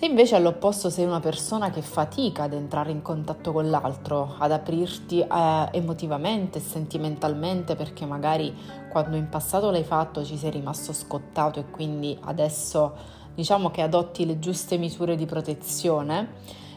Se 0.02 0.09
invece 0.09 0.35
all'opposto 0.35 0.90
sei 0.90 1.04
una 1.04 1.21
persona 1.21 1.71
che 1.71 1.80
fatica 1.80 2.42
ad 2.42 2.54
entrare 2.54 2.90
in 2.90 3.02
contatto 3.02 3.52
con 3.52 3.71
l'altro, 3.71 4.35
ad 4.37 4.50
aprirti 4.50 5.21
eh, 5.21 5.68
emotivamente 5.71 6.59
sentimentalmente 6.59 7.76
perché 7.76 8.04
magari 8.04 8.52
quando 8.90 9.14
in 9.14 9.28
passato 9.28 9.71
l'hai 9.71 9.85
fatto 9.85 10.25
ci 10.25 10.37
sei 10.37 10.50
rimasto 10.50 10.92
scottato 10.92 11.61
e 11.61 11.71
quindi 11.71 12.18
adesso 12.23 12.97
diciamo 13.32 13.71
che 13.71 13.80
adotti 13.80 14.26
le 14.26 14.40
giuste 14.40 14.76
misure 14.76 15.14
di 15.14 15.25
protezione, 15.25 16.30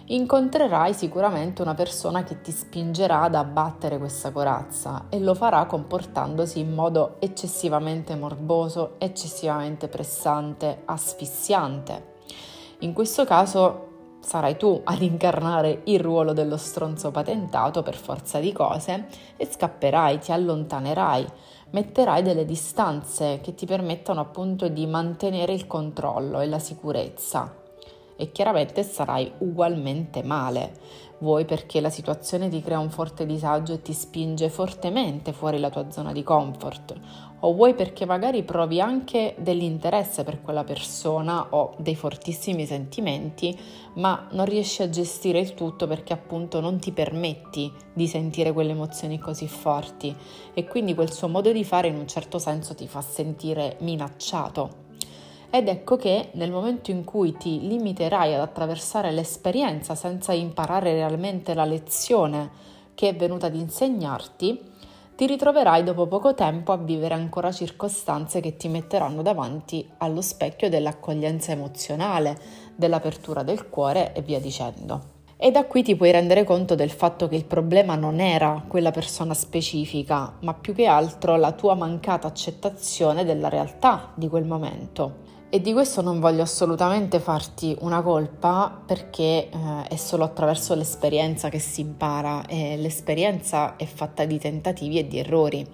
incontrerai 0.05 0.93
sicuramente 0.93 1.63
una 1.63 1.73
persona 1.73 2.23
che 2.23 2.41
ti 2.41 2.51
spingerà 2.51 3.23
ad 3.23 3.33
abbattere 3.33 3.97
questa 3.97 4.31
corazza 4.31 5.05
e 5.09 5.19
lo 5.19 5.33
farà 5.33 5.65
comportandosi 5.65 6.59
in 6.59 6.75
modo 6.75 7.15
eccessivamente 7.17 8.13
morboso, 8.15 8.99
eccessivamente 8.99 9.87
pressante, 9.87 10.83
asfissiante. 10.85 12.13
In 12.79 12.91
questo 12.91 13.23
caso 13.23 14.17
sarai 14.19 14.57
tu 14.57 14.81
ad 14.83 15.01
incarnare 15.01 15.81
il 15.85 15.99
ruolo 15.99 16.33
dello 16.33 16.57
stronzo 16.57 17.09
patentato 17.09 17.83
per 17.83 17.95
forza 17.95 18.39
di 18.39 18.51
cose 18.51 19.07
e 19.37 19.45
scapperai, 19.45 20.19
ti 20.19 20.33
allontanerai, 20.33 21.25
metterai 21.69 22.21
delle 22.21 22.43
distanze 22.43 23.39
che 23.41 23.55
ti 23.55 23.65
permettano 23.65 24.19
appunto 24.19 24.67
di 24.67 24.85
mantenere 24.87 25.53
il 25.53 25.67
controllo 25.67 26.41
e 26.41 26.47
la 26.47 26.59
sicurezza 26.59 27.63
e 28.17 28.31
chiaramente 28.31 28.83
sarai 28.83 29.31
ugualmente 29.39 30.23
male. 30.23 31.03
Vuoi 31.19 31.45
perché 31.45 31.79
la 31.79 31.89
situazione 31.89 32.49
ti 32.49 32.61
crea 32.61 32.79
un 32.79 32.89
forte 32.89 33.25
disagio 33.25 33.73
e 33.73 33.81
ti 33.81 33.93
spinge 33.93 34.49
fortemente 34.49 35.31
fuori 35.31 35.59
la 35.59 35.69
tua 35.69 35.89
zona 35.89 36.11
di 36.11 36.23
comfort, 36.23 36.93
o 37.45 37.53
vuoi 37.53 37.75
perché 37.75 38.05
magari 38.05 38.41
provi 38.41 38.81
anche 38.81 39.35
dell'interesse 39.37 40.23
per 40.23 40.41
quella 40.41 40.63
persona 40.63 41.47
o 41.51 41.75
dei 41.77 41.95
fortissimi 41.95 42.65
sentimenti, 42.65 43.55
ma 43.95 44.27
non 44.31 44.45
riesci 44.45 44.81
a 44.81 44.89
gestire 44.89 45.39
il 45.39 45.53
tutto 45.53 45.85
perché 45.85 46.11
appunto 46.11 46.59
non 46.59 46.79
ti 46.79 46.91
permetti 46.91 47.71
di 47.93 48.07
sentire 48.07 48.51
quelle 48.51 48.71
emozioni 48.71 49.19
così 49.19 49.47
forti. 49.47 50.15
E 50.55 50.65
quindi 50.65 50.95
quel 50.95 51.11
suo 51.11 51.27
modo 51.27 51.51
di 51.51 51.63
fare 51.63 51.87
in 51.87 51.95
un 51.95 52.07
certo 52.07 52.39
senso 52.39 52.73
ti 52.73 52.87
fa 52.87 53.01
sentire 53.01 53.77
minacciato. 53.81 54.83
Ed 55.51 55.67
ecco 55.67 55.97
che 55.97 56.29
nel 56.33 56.51
momento 56.51 56.89
in 56.89 57.03
cui 57.03 57.37
ti 57.37 57.67
limiterai 57.67 58.33
ad 58.33 58.41
attraversare 58.41 59.11
l'esperienza 59.11 59.93
senza 59.93 60.33
imparare 60.33 60.93
realmente 60.93 61.53
la 61.53 61.63
lezione 61.63 62.73
che 62.95 63.09
è 63.09 63.15
venuta 63.15 63.45
ad 63.45 63.55
insegnarti, 63.55 64.73
ti 65.15 65.25
ritroverai 65.25 65.83
dopo 65.83 66.07
poco 66.07 66.33
tempo 66.33 66.73
a 66.73 66.77
vivere 66.77 67.13
ancora 67.13 67.51
circostanze 67.51 68.41
che 68.41 68.57
ti 68.57 68.67
metteranno 68.67 69.21
davanti 69.21 69.89
allo 69.99 70.21
specchio 70.21 70.69
dell'accoglienza 70.69 71.53
emozionale, 71.53 72.37
dell'apertura 72.75 73.41
del 73.41 73.69
cuore 73.69 74.13
e 74.13 74.21
via 74.21 74.41
dicendo. 74.41 75.13
E 75.37 75.51
da 75.51 75.65
qui 75.65 75.83
ti 75.83 75.95
puoi 75.95 76.11
rendere 76.11 76.43
conto 76.43 76.75
del 76.75 76.91
fatto 76.91 77.29
che 77.29 77.35
il 77.35 77.45
problema 77.45 77.95
non 77.95 78.19
era 78.19 78.63
quella 78.67 78.91
persona 78.91 79.33
specifica, 79.33 80.33
ma 80.41 80.53
più 80.53 80.73
che 80.73 80.85
altro 80.85 81.37
la 81.37 81.53
tua 81.53 81.75
mancata 81.75 82.27
accettazione 82.27 83.23
della 83.23 83.47
realtà 83.47 84.11
di 84.15 84.27
quel 84.27 84.45
momento. 84.45 85.24
E 85.47 85.61
di 85.61 85.73
questo 85.73 86.01
non 86.01 86.19
voglio 86.19 86.41
assolutamente 86.41 87.19
farti 87.19 87.75
una 87.79 88.01
colpa 88.01 88.81
perché 88.85 89.47
eh, 89.49 89.87
è 89.87 89.95
solo 89.95 90.23
attraverso 90.23 90.73
l'esperienza 90.73 91.49
che 91.49 91.59
si 91.59 91.81
impara 91.81 92.45
e 92.47 92.75
l'esperienza 92.77 93.75
è 93.75 93.85
fatta 93.85 94.25
di 94.25 94.39
tentativi 94.39 94.97
e 94.97 95.07
di 95.07 95.19
errori. 95.19 95.65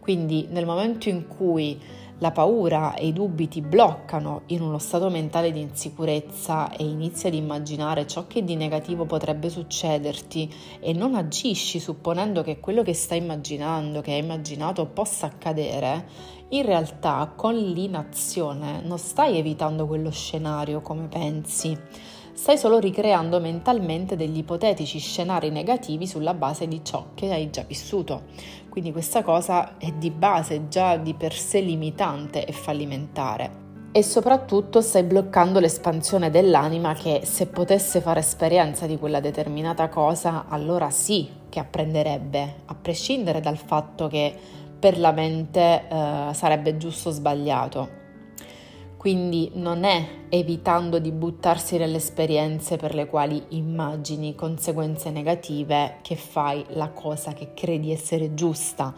Quindi 0.00 0.48
nel 0.50 0.64
momento 0.66 1.08
in 1.08 1.28
cui 1.28 1.78
la 2.20 2.30
paura 2.32 2.94
e 2.94 3.08
i 3.08 3.12
dubbi 3.12 3.48
ti 3.48 3.62
bloccano 3.62 4.42
in 4.46 4.60
uno 4.60 4.78
stato 4.78 5.08
mentale 5.08 5.52
di 5.52 5.60
insicurezza 5.60 6.70
e 6.70 6.84
inizi 6.84 7.26
ad 7.26 7.34
immaginare 7.34 8.06
ciò 8.06 8.26
che 8.26 8.44
di 8.44 8.56
negativo 8.56 9.06
potrebbe 9.06 9.48
succederti 9.48 10.52
e 10.80 10.92
non 10.92 11.14
agisci 11.14 11.80
supponendo 11.80 12.42
che 12.42 12.60
quello 12.60 12.82
che 12.82 12.92
stai 12.92 13.18
immaginando, 13.18 14.02
che 14.02 14.12
hai 14.12 14.18
immaginato, 14.18 14.86
possa 14.86 15.26
accadere, 15.26 16.06
in 16.50 16.64
realtà 16.64 17.32
con 17.34 17.54
l'inazione 17.54 18.82
non 18.82 18.98
stai 18.98 19.38
evitando 19.38 19.86
quello 19.86 20.10
scenario 20.10 20.82
come 20.82 21.06
pensi, 21.06 21.78
stai 22.40 22.56
solo 22.56 22.78
ricreando 22.78 23.38
mentalmente 23.38 24.16
degli 24.16 24.38
ipotetici 24.38 24.98
scenari 24.98 25.50
negativi 25.50 26.06
sulla 26.06 26.32
base 26.32 26.66
di 26.66 26.80
ciò 26.82 27.08
che 27.12 27.30
hai 27.30 27.50
già 27.50 27.64
vissuto. 27.68 28.22
Quindi 28.70 28.92
questa 28.92 29.22
cosa 29.22 29.76
è 29.76 29.92
di 29.92 30.10
base 30.10 30.68
già 30.68 30.96
di 30.96 31.12
per 31.12 31.34
sé 31.34 31.60
limitante 31.60 32.46
e 32.46 32.52
fallimentare 32.52 33.68
e 33.92 34.02
soprattutto 34.02 34.80
stai 34.80 35.02
bloccando 35.02 35.60
l'espansione 35.60 36.30
dell'anima 36.30 36.94
che 36.94 37.20
se 37.24 37.46
potesse 37.46 38.00
fare 38.00 38.20
esperienza 38.20 38.86
di 38.86 38.96
quella 38.96 39.20
determinata 39.20 39.90
cosa, 39.90 40.46
allora 40.48 40.88
sì 40.88 41.28
che 41.50 41.58
apprenderebbe, 41.58 42.54
a 42.64 42.74
prescindere 42.74 43.40
dal 43.40 43.58
fatto 43.58 44.06
che 44.06 44.34
per 44.78 44.98
la 44.98 45.12
mente 45.12 45.86
eh, 45.86 46.28
sarebbe 46.32 46.78
giusto 46.78 47.10
o 47.10 47.12
sbagliato. 47.12 47.99
Quindi 49.00 49.52
non 49.54 49.84
è 49.84 50.06
evitando 50.28 50.98
di 50.98 51.10
buttarsi 51.10 51.78
nelle 51.78 51.96
esperienze 51.96 52.76
per 52.76 52.94
le 52.94 53.06
quali 53.06 53.42
immagini 53.48 54.34
conseguenze 54.34 55.08
negative 55.08 56.00
che 56.02 56.16
fai 56.16 56.62
la 56.72 56.90
cosa 56.90 57.32
che 57.32 57.54
credi 57.54 57.92
essere 57.92 58.34
giusta, 58.34 58.92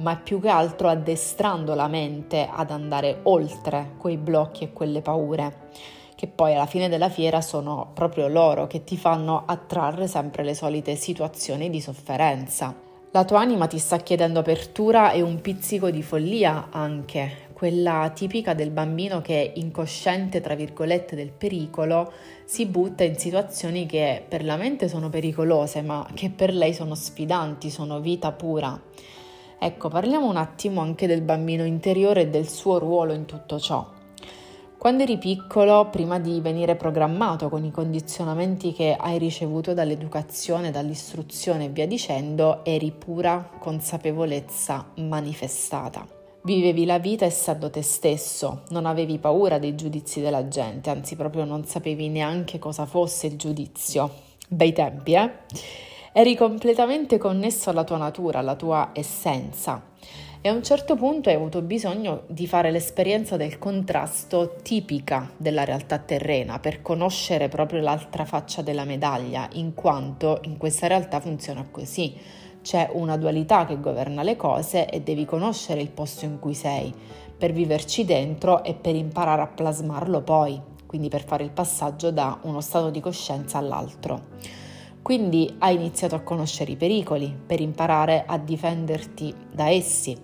ma 0.00 0.14
più 0.16 0.42
che 0.42 0.50
altro 0.50 0.88
addestrando 0.88 1.74
la 1.74 1.88
mente 1.88 2.46
ad 2.52 2.70
andare 2.70 3.20
oltre 3.22 3.92
quei 3.96 4.18
blocchi 4.18 4.64
e 4.64 4.72
quelle 4.74 5.00
paure, 5.00 5.70
che 6.16 6.26
poi 6.26 6.54
alla 6.54 6.66
fine 6.66 6.90
della 6.90 7.08
fiera 7.08 7.40
sono 7.40 7.92
proprio 7.94 8.28
loro 8.28 8.66
che 8.66 8.84
ti 8.84 8.98
fanno 8.98 9.44
attrarre 9.46 10.06
sempre 10.06 10.44
le 10.44 10.54
solite 10.54 10.96
situazioni 10.96 11.70
di 11.70 11.80
sofferenza. 11.80 12.74
La 13.12 13.24
tua 13.24 13.40
anima 13.40 13.66
ti 13.66 13.78
sta 13.78 13.96
chiedendo 13.96 14.40
apertura 14.40 15.12
e 15.12 15.22
un 15.22 15.40
pizzico 15.40 15.88
di 15.88 16.02
follia 16.02 16.68
anche, 16.70 17.45
quella 17.56 18.12
tipica 18.14 18.52
del 18.52 18.68
bambino 18.68 19.22
che 19.22 19.52
incosciente, 19.54 20.42
tra 20.42 20.54
virgolette, 20.54 21.16
del 21.16 21.30
pericolo, 21.30 22.12
si 22.44 22.66
butta 22.66 23.02
in 23.02 23.16
situazioni 23.16 23.86
che 23.86 24.22
per 24.28 24.44
la 24.44 24.56
mente 24.56 24.88
sono 24.88 25.08
pericolose, 25.08 25.80
ma 25.80 26.06
che 26.12 26.28
per 26.28 26.52
lei 26.52 26.74
sono 26.74 26.94
sfidanti, 26.94 27.70
sono 27.70 27.98
vita 28.00 28.30
pura. 28.32 28.78
Ecco, 29.58 29.88
parliamo 29.88 30.28
un 30.28 30.36
attimo 30.36 30.82
anche 30.82 31.06
del 31.06 31.22
bambino 31.22 31.64
interiore 31.64 32.20
e 32.20 32.28
del 32.28 32.46
suo 32.46 32.76
ruolo 32.76 33.14
in 33.14 33.24
tutto 33.24 33.58
ciò. 33.58 33.88
Quando 34.76 35.04
eri 35.04 35.16
piccolo, 35.16 35.88
prima 35.88 36.18
di 36.18 36.38
venire 36.42 36.76
programmato 36.76 37.48
con 37.48 37.64
i 37.64 37.70
condizionamenti 37.70 38.74
che 38.74 38.94
hai 38.94 39.16
ricevuto 39.16 39.72
dall'educazione, 39.72 40.70
dall'istruzione 40.70 41.64
e 41.64 41.68
via 41.70 41.86
dicendo, 41.86 42.62
eri 42.66 42.92
pura 42.92 43.48
consapevolezza 43.58 44.90
manifestata. 44.96 46.15
Vivevi 46.46 46.84
la 46.84 47.00
vita 47.00 47.24
essendo 47.24 47.70
te 47.70 47.82
stesso, 47.82 48.62
non 48.68 48.86
avevi 48.86 49.18
paura 49.18 49.58
dei 49.58 49.74
giudizi 49.74 50.20
della 50.20 50.46
gente, 50.46 50.90
anzi 50.90 51.16
proprio 51.16 51.44
non 51.44 51.64
sapevi 51.64 52.08
neanche 52.08 52.60
cosa 52.60 52.86
fosse 52.86 53.26
il 53.26 53.36
giudizio. 53.36 54.08
Bei 54.46 54.72
tempi, 54.72 55.14
eh? 55.14 55.28
Eri 56.12 56.36
completamente 56.36 57.18
connesso 57.18 57.70
alla 57.70 57.82
tua 57.82 57.96
natura, 57.96 58.38
alla 58.38 58.54
tua 58.54 58.90
essenza 58.92 59.82
e 60.46 60.48
a 60.48 60.52
un 60.52 60.62
certo 60.62 60.94
punto 60.94 61.28
hai 61.28 61.34
avuto 61.34 61.60
bisogno 61.60 62.22
di 62.28 62.46
fare 62.46 62.70
l'esperienza 62.70 63.36
del 63.36 63.58
contrasto 63.58 64.54
tipica 64.62 65.28
della 65.36 65.64
realtà 65.64 65.98
terrena 65.98 66.60
per 66.60 66.82
conoscere 66.82 67.48
proprio 67.48 67.80
l'altra 67.80 68.24
faccia 68.24 68.62
della 68.62 68.84
medaglia, 68.84 69.48
in 69.54 69.74
quanto 69.74 70.38
in 70.44 70.56
questa 70.56 70.86
realtà 70.86 71.18
funziona 71.18 71.66
così. 71.68 72.16
C'è 72.66 72.90
una 72.94 73.16
dualità 73.16 73.64
che 73.64 73.78
governa 73.78 74.24
le 74.24 74.34
cose 74.34 74.90
e 74.90 75.00
devi 75.00 75.24
conoscere 75.24 75.80
il 75.80 75.88
posto 75.88 76.24
in 76.24 76.40
cui 76.40 76.52
sei 76.52 76.92
per 77.38 77.52
viverci 77.52 78.04
dentro 78.04 78.64
e 78.64 78.74
per 78.74 78.96
imparare 78.96 79.40
a 79.42 79.46
plasmarlo 79.46 80.20
poi, 80.22 80.60
quindi 80.84 81.08
per 81.08 81.22
fare 81.22 81.44
il 81.44 81.52
passaggio 81.52 82.10
da 82.10 82.40
uno 82.42 82.60
stato 82.60 82.90
di 82.90 82.98
coscienza 82.98 83.58
all'altro. 83.58 84.20
Quindi 85.00 85.54
hai 85.60 85.76
iniziato 85.76 86.16
a 86.16 86.22
conoscere 86.22 86.72
i 86.72 86.76
pericoli 86.76 87.32
per 87.46 87.60
imparare 87.60 88.24
a 88.26 88.36
difenderti 88.36 89.32
da 89.52 89.68
essi. 89.68 90.18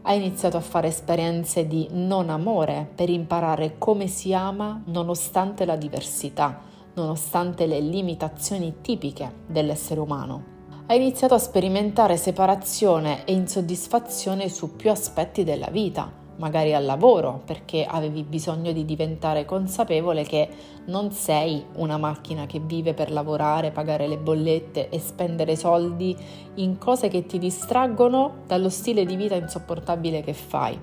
Hai 0.00 0.16
iniziato 0.16 0.56
a 0.56 0.60
fare 0.60 0.88
esperienze 0.88 1.66
di 1.66 1.88
non 1.90 2.30
amore 2.30 2.88
per 2.94 3.10
imparare 3.10 3.74
come 3.76 4.06
si 4.06 4.32
ama 4.32 4.80
nonostante 4.86 5.66
la 5.66 5.76
diversità, 5.76 6.58
nonostante 6.94 7.66
le 7.66 7.80
limitazioni 7.80 8.76
tipiche 8.80 9.30
dell'essere 9.46 10.00
umano. 10.00 10.55
Hai 10.88 10.98
iniziato 10.98 11.34
a 11.34 11.38
sperimentare 11.38 12.16
separazione 12.16 13.24
e 13.24 13.32
insoddisfazione 13.32 14.48
su 14.48 14.76
più 14.76 14.88
aspetti 14.88 15.42
della 15.42 15.66
vita 15.68 16.08
magari 16.36 16.74
al 16.74 16.84
lavoro, 16.84 17.42
perché 17.44 17.84
avevi 17.84 18.22
bisogno 18.22 18.70
di 18.70 18.84
diventare 18.84 19.44
consapevole 19.44 20.22
che 20.22 20.48
non 20.84 21.10
sei 21.10 21.64
una 21.76 21.96
macchina 21.96 22.46
che 22.46 22.60
vive 22.60 22.94
per 22.94 23.10
lavorare, 23.10 23.72
pagare 23.72 24.06
le 24.06 24.16
bollette 24.16 24.88
e 24.88 25.00
spendere 25.00 25.56
soldi 25.56 26.16
in 26.56 26.78
cose 26.78 27.08
che 27.08 27.26
ti 27.26 27.40
distraggono 27.40 28.42
dallo 28.46 28.68
stile 28.68 29.04
di 29.04 29.16
vita 29.16 29.34
insopportabile 29.34 30.22
che 30.22 30.34
fai. 30.34 30.78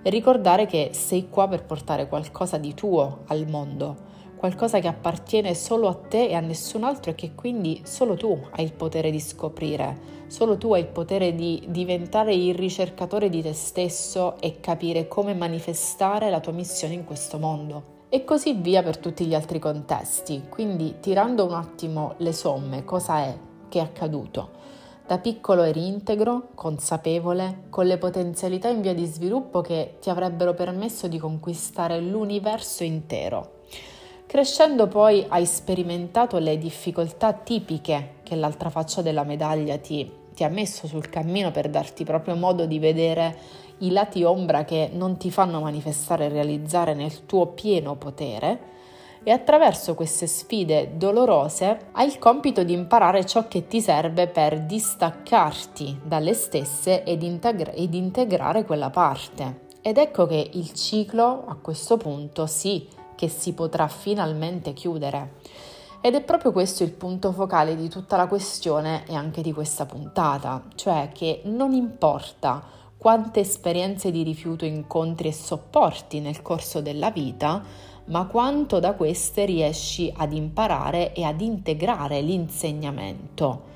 E 0.00 0.10
ricordare 0.10 0.66
che 0.66 0.90
sei 0.92 1.28
qua 1.28 1.48
per 1.48 1.64
portare 1.64 2.06
qualcosa 2.06 2.56
di 2.56 2.72
tuo 2.72 3.22
al 3.26 3.48
mondo 3.48 4.12
qualcosa 4.44 4.78
che 4.78 4.88
appartiene 4.88 5.54
solo 5.54 5.88
a 5.88 5.94
te 5.94 6.28
e 6.28 6.34
a 6.34 6.40
nessun 6.40 6.84
altro 6.84 7.12
e 7.12 7.14
che 7.14 7.34
quindi 7.34 7.80
solo 7.84 8.14
tu 8.14 8.38
hai 8.50 8.64
il 8.64 8.74
potere 8.74 9.10
di 9.10 9.18
scoprire, 9.18 9.96
solo 10.26 10.58
tu 10.58 10.74
hai 10.74 10.82
il 10.82 10.86
potere 10.86 11.34
di 11.34 11.64
diventare 11.68 12.34
il 12.34 12.54
ricercatore 12.54 13.30
di 13.30 13.40
te 13.40 13.54
stesso 13.54 14.38
e 14.40 14.60
capire 14.60 15.08
come 15.08 15.32
manifestare 15.32 16.28
la 16.28 16.40
tua 16.40 16.52
missione 16.52 16.92
in 16.92 17.06
questo 17.06 17.38
mondo. 17.38 18.02
E 18.10 18.24
così 18.24 18.52
via 18.52 18.82
per 18.82 18.98
tutti 18.98 19.24
gli 19.24 19.34
altri 19.34 19.58
contesti. 19.58 20.42
Quindi 20.50 20.96
tirando 21.00 21.46
un 21.46 21.54
attimo 21.54 22.12
le 22.18 22.34
somme, 22.34 22.84
cosa 22.84 23.20
è 23.20 23.34
che 23.70 23.78
è 23.78 23.82
accaduto? 23.82 24.50
Da 25.06 25.18
piccolo 25.18 25.62
eri 25.62 25.86
integro, 25.86 26.48
consapevole, 26.54 27.64
con 27.70 27.86
le 27.86 27.96
potenzialità 27.96 28.68
in 28.68 28.82
via 28.82 28.94
di 28.94 29.06
sviluppo 29.06 29.62
che 29.62 29.96
ti 30.02 30.10
avrebbero 30.10 30.52
permesso 30.52 31.08
di 31.08 31.18
conquistare 31.18 31.98
l'universo 32.00 32.84
intero. 32.84 33.62
Crescendo 34.34 34.88
poi 34.88 35.24
hai 35.28 35.46
sperimentato 35.46 36.38
le 36.38 36.58
difficoltà 36.58 37.32
tipiche 37.32 38.14
che 38.24 38.34
l'altra 38.34 38.68
faccia 38.68 39.00
della 39.00 39.22
medaglia 39.22 39.78
ti, 39.78 40.10
ti 40.34 40.42
ha 40.42 40.48
messo 40.48 40.88
sul 40.88 41.08
cammino 41.08 41.52
per 41.52 41.70
darti 41.70 42.02
proprio 42.02 42.34
modo 42.34 42.66
di 42.66 42.80
vedere 42.80 43.38
i 43.78 43.92
lati 43.92 44.24
ombra 44.24 44.64
che 44.64 44.90
non 44.92 45.18
ti 45.18 45.30
fanno 45.30 45.60
manifestare 45.60 46.24
e 46.24 46.30
realizzare 46.30 46.94
nel 46.94 47.26
tuo 47.26 47.46
pieno 47.46 47.94
potere 47.94 48.58
e 49.22 49.30
attraverso 49.30 49.94
queste 49.94 50.26
sfide 50.26 50.96
dolorose 50.96 51.90
hai 51.92 52.08
il 52.08 52.18
compito 52.18 52.64
di 52.64 52.72
imparare 52.72 53.24
ciò 53.24 53.46
che 53.46 53.68
ti 53.68 53.80
serve 53.80 54.26
per 54.26 54.62
distaccarti 54.62 56.00
dalle 56.02 56.34
stesse 56.34 57.04
ed, 57.04 57.22
integra- 57.22 57.70
ed 57.70 57.94
integrare 57.94 58.64
quella 58.64 58.90
parte. 58.90 59.60
Ed 59.80 59.96
ecco 59.96 60.26
che 60.26 60.50
il 60.54 60.72
ciclo 60.72 61.44
a 61.46 61.56
questo 61.62 61.96
punto 61.98 62.46
si 62.46 63.02
che 63.14 63.28
si 63.28 63.52
potrà 63.52 63.88
finalmente 63.88 64.72
chiudere. 64.72 65.32
Ed 66.00 66.14
è 66.14 66.22
proprio 66.22 66.52
questo 66.52 66.82
il 66.82 66.92
punto 66.92 67.32
focale 67.32 67.76
di 67.76 67.88
tutta 67.88 68.16
la 68.16 68.26
questione 68.26 69.04
e 69.06 69.14
anche 69.14 69.40
di 69.40 69.52
questa 69.52 69.86
puntata, 69.86 70.62
cioè 70.74 71.10
che 71.12 71.40
non 71.44 71.72
importa 71.72 72.62
quante 72.96 73.40
esperienze 73.40 74.10
di 74.10 74.22
rifiuto 74.22 74.64
incontri 74.64 75.28
e 75.28 75.32
sopporti 75.32 76.20
nel 76.20 76.42
corso 76.42 76.80
della 76.80 77.10
vita, 77.10 77.62
ma 78.06 78.26
quanto 78.26 78.80
da 78.80 78.92
queste 78.92 79.44
riesci 79.44 80.12
ad 80.14 80.32
imparare 80.32 81.14
e 81.14 81.24
ad 81.24 81.40
integrare 81.40 82.20
l'insegnamento. 82.20 83.72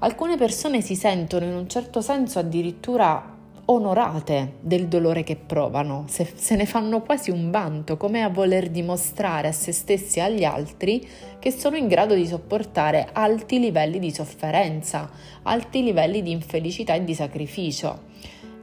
Alcune 0.00 0.36
persone 0.36 0.82
si 0.82 0.96
sentono 0.96 1.46
in 1.46 1.54
un 1.54 1.68
certo 1.68 2.02
senso 2.02 2.38
addirittura 2.38 3.33
onorate 3.66 4.54
del 4.60 4.88
dolore 4.88 5.22
che 5.22 5.36
provano, 5.36 6.04
se, 6.08 6.30
se, 6.34 6.54
ne 6.56 6.66
fanno 6.66 7.00
quasi 7.00 7.30
un 7.30 7.50
vanto, 7.50 7.96
come 7.96 8.22
a 8.22 8.28
voler 8.28 8.68
dimostrare 8.68 9.48
a 9.48 9.52
se 9.52 9.72
stessi 9.72 10.18
e 10.18 10.22
agli 10.22 10.44
altri 10.44 11.06
che 11.38 11.50
sono 11.50 11.76
in 11.76 11.88
grado 11.88 12.14
di 12.14 12.26
sopportare 12.26 13.08
alti 13.12 13.58
livelli 13.58 13.98
di 13.98 14.10
sofferenza, 14.10 15.10
alti 15.42 15.82
livelli 15.82 16.22
di 16.22 16.30
infelicità 16.30 16.94
e 16.94 17.04
di 17.04 17.14
sacrificio. 17.14 18.12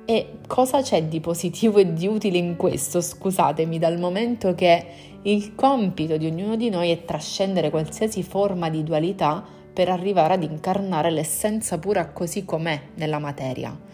E 0.05 0.39
cosa 0.47 0.81
c'è 0.81 1.03
di 1.03 1.19
positivo 1.19 1.79
e 1.79 1.93
di 1.93 2.07
utile 2.07 2.37
in 2.37 2.55
questo, 2.55 3.01
scusatemi, 3.01 3.79
dal 3.79 3.97
momento 3.97 4.53
che 4.53 4.85
il 5.23 5.55
compito 5.55 6.17
di 6.17 6.25
ognuno 6.25 6.55
di 6.55 6.69
noi 6.69 6.89
è 6.89 7.05
trascendere 7.05 7.69
qualsiasi 7.69 8.21
forma 8.23 8.69
di 8.69 8.83
dualità 8.83 9.43
per 9.73 9.89
arrivare 9.89 10.33
ad 10.33 10.43
incarnare 10.43 11.11
l'essenza 11.11 11.79
pura 11.79 12.09
così 12.09 12.43
com'è 12.43 12.79
nella 12.95 13.19
materia 13.19 13.89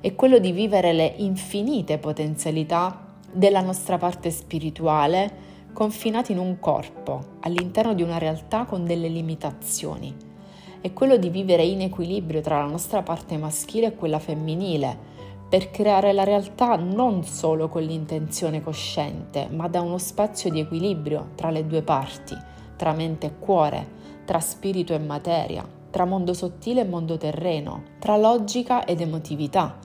è 0.00 0.14
quello 0.14 0.38
di 0.38 0.52
vivere 0.52 0.92
le 0.92 1.14
infinite 1.16 1.98
potenzialità 1.98 3.06
della 3.32 3.60
nostra 3.60 3.98
parte 3.98 4.30
spirituale 4.30 5.46
confinati 5.72 6.32
in 6.32 6.38
un 6.38 6.58
corpo, 6.58 7.36
all'interno 7.40 7.94
di 7.94 8.02
una 8.02 8.18
realtà 8.18 8.64
con 8.64 8.84
delle 8.84 9.08
limitazioni. 9.08 10.14
È 10.80 10.92
quello 10.92 11.16
di 11.16 11.28
vivere 11.28 11.64
in 11.64 11.82
equilibrio 11.82 12.40
tra 12.40 12.58
la 12.58 12.68
nostra 12.68 13.02
parte 13.02 13.36
maschile 13.36 13.88
e 13.88 13.94
quella 13.94 14.18
femminile, 14.18 14.96
per 15.48 15.70
creare 15.70 16.12
la 16.12 16.24
realtà 16.24 16.76
non 16.76 17.24
solo 17.24 17.68
con 17.68 17.82
l'intenzione 17.82 18.62
cosciente, 18.62 19.48
ma 19.50 19.66
da 19.66 19.80
uno 19.80 19.98
spazio 19.98 20.50
di 20.50 20.60
equilibrio 20.60 21.30
tra 21.34 21.50
le 21.50 21.66
due 21.66 21.82
parti, 21.82 22.36
tra 22.76 22.92
mente 22.92 23.26
e 23.26 23.38
cuore, 23.38 23.88
tra 24.24 24.40
spirito 24.40 24.94
e 24.94 24.98
materia, 24.98 25.66
tra 25.90 26.04
mondo 26.04 26.34
sottile 26.34 26.82
e 26.82 26.84
mondo 26.84 27.16
terreno, 27.16 27.82
tra 27.98 28.16
logica 28.16 28.84
ed 28.84 29.00
emotività. 29.00 29.78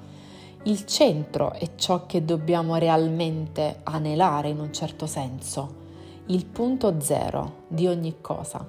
Il 0.66 0.86
centro 0.86 1.52
è 1.52 1.76
ciò 1.76 2.06
che 2.06 2.24
dobbiamo 2.24 2.78
realmente 2.78 3.82
anelare 3.84 4.48
in 4.48 4.62
un 4.62 4.72
certo 4.72 5.06
senso, 5.08 5.82
il 6.28 6.46
punto 6.46 7.02
zero 7.02 7.64
di 7.68 7.86
ogni 7.86 8.22
cosa 8.22 8.66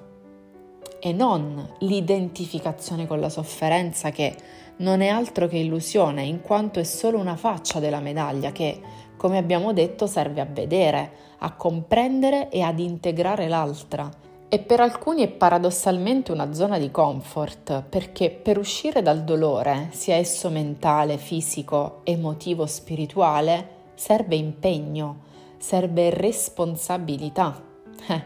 e 0.99 1.13
non 1.13 1.65
l'identificazione 1.79 3.07
con 3.07 3.21
la 3.21 3.29
sofferenza 3.29 4.09
che 4.09 4.35
non 4.77 4.99
è 4.99 5.07
altro 5.07 5.47
che 5.47 5.55
illusione 5.55 6.23
in 6.23 6.41
quanto 6.41 6.81
è 6.81 6.83
solo 6.83 7.17
una 7.17 7.37
faccia 7.37 7.79
della 7.79 8.01
medaglia 8.01 8.51
che, 8.51 8.81
come 9.15 9.37
abbiamo 9.37 9.71
detto, 9.71 10.05
serve 10.05 10.41
a 10.41 10.45
vedere, 10.45 11.11
a 11.37 11.53
comprendere 11.53 12.49
e 12.49 12.61
ad 12.61 12.79
integrare 12.79 13.47
l'altra. 13.47 14.11
E 14.55 14.59
per 14.59 14.79
alcuni 14.79 15.21
è 15.21 15.27
paradossalmente 15.27 16.31
una 16.31 16.53
zona 16.53 16.79
di 16.79 16.89
comfort, 16.89 17.83
perché 17.89 18.29
per 18.29 18.57
uscire 18.57 19.01
dal 19.01 19.25
dolore, 19.25 19.89
sia 19.91 20.15
esso 20.15 20.49
mentale, 20.49 21.17
fisico, 21.17 21.99
emotivo, 22.05 22.65
spirituale, 22.65 23.67
serve 23.95 24.37
impegno, 24.37 25.23
serve 25.57 26.09
responsabilità. 26.09 27.61
Eh, 28.07 28.23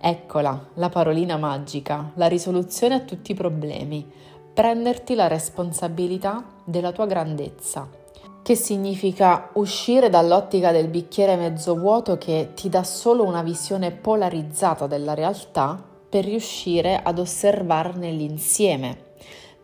eccola, 0.00 0.68
la 0.76 0.88
parolina 0.88 1.36
magica, 1.36 2.10
la 2.14 2.26
risoluzione 2.26 2.94
a 2.94 3.00
tutti 3.00 3.32
i 3.32 3.34
problemi, 3.34 4.10
prenderti 4.54 5.14
la 5.14 5.26
responsabilità 5.26 6.42
della 6.64 6.92
tua 6.92 7.04
grandezza. 7.04 7.99
Che 8.50 8.56
significa 8.56 9.50
uscire 9.52 10.08
dall'ottica 10.08 10.72
del 10.72 10.88
bicchiere 10.88 11.36
mezzo 11.36 11.76
vuoto 11.76 12.18
che 12.18 12.50
ti 12.56 12.68
dà 12.68 12.82
solo 12.82 13.22
una 13.22 13.44
visione 13.44 13.92
polarizzata 13.92 14.88
della 14.88 15.14
realtà 15.14 15.80
per 16.08 16.24
riuscire 16.24 17.00
ad 17.00 17.20
osservarne 17.20 18.10
l'insieme, 18.10 19.12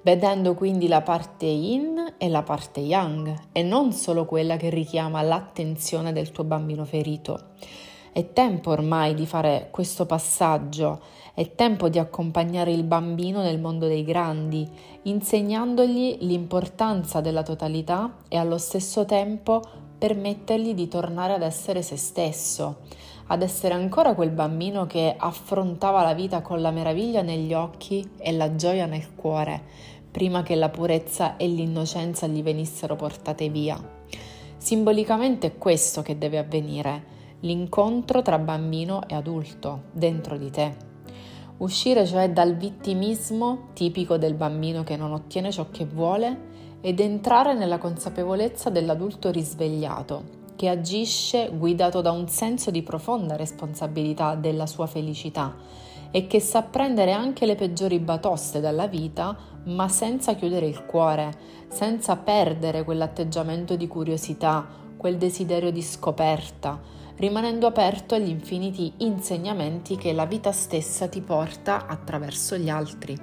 vedendo 0.02 0.54
quindi 0.54 0.86
la 0.86 1.00
parte 1.00 1.46
yin 1.46 2.14
e 2.16 2.28
la 2.28 2.44
parte 2.44 2.78
yang 2.78 3.34
e 3.50 3.64
non 3.64 3.90
solo 3.90 4.24
quella 4.24 4.56
che 4.56 4.70
richiama 4.70 5.20
l'attenzione 5.20 6.12
del 6.12 6.30
tuo 6.30 6.44
bambino 6.44 6.84
ferito. 6.84 7.54
È 8.12 8.32
tempo 8.32 8.70
ormai 8.70 9.14
di 9.14 9.26
fare 9.26 9.66
questo 9.72 10.06
passaggio, 10.06 11.00
è 11.36 11.54
tempo 11.54 11.90
di 11.90 11.98
accompagnare 11.98 12.72
il 12.72 12.82
bambino 12.82 13.42
nel 13.42 13.60
mondo 13.60 13.86
dei 13.86 14.04
grandi, 14.04 14.66
insegnandogli 15.02 16.16
l'importanza 16.20 17.20
della 17.20 17.42
totalità 17.42 18.20
e 18.26 18.38
allo 18.38 18.56
stesso 18.56 19.04
tempo 19.04 19.60
permettergli 19.98 20.72
di 20.72 20.88
tornare 20.88 21.34
ad 21.34 21.42
essere 21.42 21.82
se 21.82 21.98
stesso, 21.98 22.76
ad 23.26 23.42
essere 23.42 23.74
ancora 23.74 24.14
quel 24.14 24.30
bambino 24.30 24.86
che 24.86 25.14
affrontava 25.14 26.02
la 26.02 26.14
vita 26.14 26.40
con 26.40 26.62
la 26.62 26.70
meraviglia 26.70 27.20
negli 27.20 27.52
occhi 27.52 28.12
e 28.16 28.32
la 28.32 28.54
gioia 28.54 28.86
nel 28.86 29.14
cuore, 29.14 29.62
prima 30.10 30.42
che 30.42 30.54
la 30.54 30.70
purezza 30.70 31.36
e 31.36 31.48
l'innocenza 31.48 32.26
gli 32.26 32.42
venissero 32.42 32.96
portate 32.96 33.50
via. 33.50 33.78
Simbolicamente 34.56 35.48
è 35.48 35.58
questo 35.58 36.00
che 36.00 36.16
deve 36.16 36.38
avvenire, 36.38 37.04
l'incontro 37.40 38.22
tra 38.22 38.38
bambino 38.38 39.06
e 39.06 39.14
adulto 39.14 39.82
dentro 39.92 40.38
di 40.38 40.50
te. 40.50 40.94
Uscire 41.58 42.06
cioè 42.06 42.30
dal 42.30 42.54
vittimismo 42.54 43.68
tipico 43.72 44.18
del 44.18 44.34
bambino 44.34 44.84
che 44.84 44.96
non 44.96 45.12
ottiene 45.12 45.50
ciò 45.50 45.68
che 45.70 45.86
vuole 45.86 46.54
ed 46.82 47.00
entrare 47.00 47.54
nella 47.54 47.78
consapevolezza 47.78 48.68
dell'adulto 48.68 49.30
risvegliato, 49.30 50.44
che 50.54 50.68
agisce 50.68 51.50
guidato 51.52 52.02
da 52.02 52.10
un 52.10 52.28
senso 52.28 52.70
di 52.70 52.82
profonda 52.82 53.36
responsabilità 53.36 54.34
della 54.34 54.66
sua 54.66 54.86
felicità 54.86 55.54
e 56.10 56.26
che 56.26 56.40
sa 56.40 56.62
prendere 56.62 57.12
anche 57.12 57.46
le 57.46 57.54
peggiori 57.54 57.98
batoste 58.00 58.60
dalla 58.60 58.86
vita, 58.86 59.36
ma 59.64 59.88
senza 59.88 60.34
chiudere 60.34 60.66
il 60.66 60.84
cuore, 60.84 61.32
senza 61.68 62.16
perdere 62.16 62.84
quell'atteggiamento 62.84 63.76
di 63.76 63.86
curiosità, 63.86 64.66
quel 64.96 65.16
desiderio 65.16 65.70
di 65.70 65.82
scoperta, 65.82 66.80
rimanendo 67.16 67.66
aperto 67.66 68.14
agli 68.14 68.28
infiniti 68.28 68.92
insegnamenti 68.98 69.96
che 69.96 70.12
la 70.12 70.26
vita 70.26 70.52
stessa 70.52 71.08
ti 71.08 71.20
porta 71.20 71.86
attraverso 71.86 72.56
gli 72.56 72.68
altri. 72.68 73.18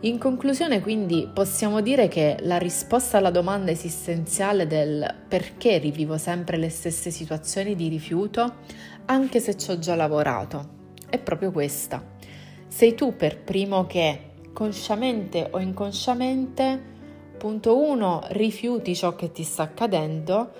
In 0.00 0.18
conclusione, 0.18 0.80
quindi, 0.80 1.30
possiamo 1.32 1.80
dire 1.80 2.08
che 2.08 2.36
la 2.40 2.58
risposta 2.58 3.16
alla 3.16 3.30
domanda 3.30 3.70
esistenziale 3.70 4.66
del 4.66 5.14
perché 5.26 5.78
rivivo 5.78 6.18
sempre 6.18 6.58
le 6.58 6.68
stesse 6.68 7.10
situazioni 7.10 7.74
di 7.74 7.88
rifiuto, 7.88 8.56
anche 9.06 9.40
se 9.40 9.56
ci 9.56 9.70
ho 9.70 9.78
già 9.78 9.94
lavorato, 9.94 10.68
è 11.08 11.18
proprio 11.18 11.50
questa. 11.52 12.04
Sei 12.68 12.94
tu 12.94 13.16
per 13.16 13.38
primo 13.38 13.86
che, 13.86 14.32
consciamente 14.52 15.48
o 15.50 15.58
inconsciamente, 15.58 16.78
punto 17.38 17.78
1, 17.78 18.24
rifiuti 18.28 18.94
ciò 18.94 19.16
che 19.16 19.32
ti 19.32 19.42
sta 19.42 19.62
accadendo, 19.62 20.52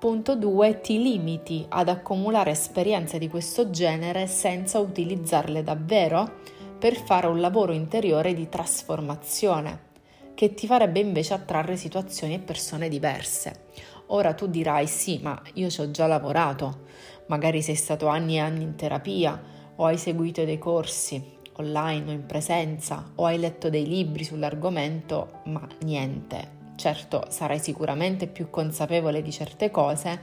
punto 0.00 0.34
2, 0.34 0.80
ti 0.80 1.02
limiti 1.02 1.66
ad 1.68 1.90
accumulare 1.90 2.52
esperienze 2.52 3.18
di 3.18 3.28
questo 3.28 3.68
genere 3.68 4.26
senza 4.26 4.78
utilizzarle 4.78 5.62
davvero 5.62 6.38
per 6.78 6.96
fare 6.96 7.26
un 7.26 7.38
lavoro 7.38 7.72
interiore 7.72 8.32
di 8.32 8.48
trasformazione 8.48 9.88
che 10.32 10.54
ti 10.54 10.66
farebbe 10.66 11.00
invece 11.00 11.34
attrarre 11.34 11.76
situazioni 11.76 12.32
e 12.32 12.38
persone 12.38 12.88
diverse. 12.88 13.64
Ora 14.06 14.32
tu 14.32 14.46
dirai 14.46 14.86
sì, 14.86 15.20
ma 15.22 15.38
io 15.52 15.68
ci 15.68 15.82
ho 15.82 15.90
già 15.90 16.06
lavorato, 16.06 16.84
magari 17.26 17.60
sei 17.60 17.74
stato 17.74 18.06
anni 18.06 18.36
e 18.36 18.40
anni 18.40 18.62
in 18.62 18.76
terapia, 18.76 19.38
o 19.76 19.84
hai 19.84 19.98
seguito 19.98 20.42
dei 20.46 20.58
corsi 20.58 21.22
online 21.56 22.08
o 22.08 22.14
in 22.14 22.24
presenza 22.24 23.12
o 23.16 23.26
hai 23.26 23.38
letto 23.38 23.68
dei 23.68 23.86
libri 23.86 24.24
sull'argomento, 24.24 25.42
ma 25.44 25.68
niente. 25.82 26.59
Certo, 26.80 27.26
sarai 27.28 27.58
sicuramente 27.58 28.26
più 28.26 28.48
consapevole 28.48 29.20
di 29.20 29.30
certe 29.30 29.70
cose, 29.70 30.18